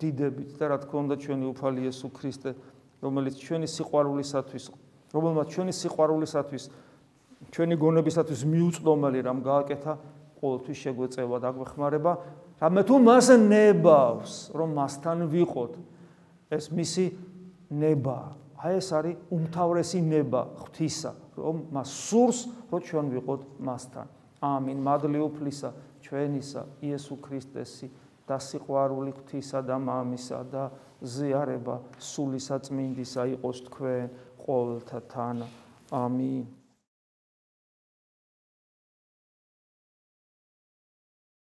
დიდებით 0.01 0.49
და 0.57 0.65
რა 0.73 0.77
თქმა 0.85 0.99
უნდა 1.05 1.15
ჩვენი 1.21 1.45
უფალი 1.53 1.79
იესო 1.85 2.07
ქრისტე 2.13 2.51
რომელიც 3.01 3.35
ჩვენი 3.37 3.67
სიყვარულისათვის 3.77 4.65
რომელმაც 5.13 5.47
ჩვენი 5.53 5.73
სიყვარულისათვის 5.81 6.63
ჩვენი 7.53 7.75
გონებისათვის 7.77 8.41
მიუწდომელი 8.53 9.19
რამ 9.25 9.39
გააკეთა 9.45 9.93
ყოველთვის 10.41 10.77
შეგვეწევა 10.81 11.37
და 11.41 11.49
გვეხმარება 11.57 12.11
რამე 12.61 12.81
თუ 12.89 12.95
მას 13.05 13.27
ნებავს 13.37 14.33
რომ 14.57 14.69
მასთან 14.77 15.17
ვიყოთ 15.33 15.73
ეს 16.51 16.71
მისი 16.71 17.05
ნება. 17.71 18.33
აი 18.57 18.77
ეს 18.79 18.89
არის 18.97 19.15
უმთავრესი 19.29 19.99
ნება 20.01 20.41
ღვთისა, 20.57 21.11
რომ 21.37 21.55
მას 21.75 21.89
სურს, 22.09 22.39
რომ 22.71 22.81
ჩვენ 22.81 23.05
ვიყოთ 23.13 23.41
მასთან. 23.61 24.07
ამინ. 24.41 24.77
მადლი 24.81 25.19
უფლისა 25.21 25.69
ჩვენისა 26.01 26.61
იესო 26.81 27.15
ქრისტესი 27.21 27.87
და 28.27 28.37
სიყვარული 28.37 29.11
ღვთისა 29.17 29.59
და 29.65 29.75
მამისა 29.77 30.39
და 30.51 30.63
ზიარება 31.01 31.75
სულისა 32.01 32.57
წმინდისა 32.65 33.23
იყოს 33.37 33.57
თქვენ 33.69 34.09
ყოველთა 34.41 34.99
თან. 35.11 35.37
ამინ. 35.91 36.56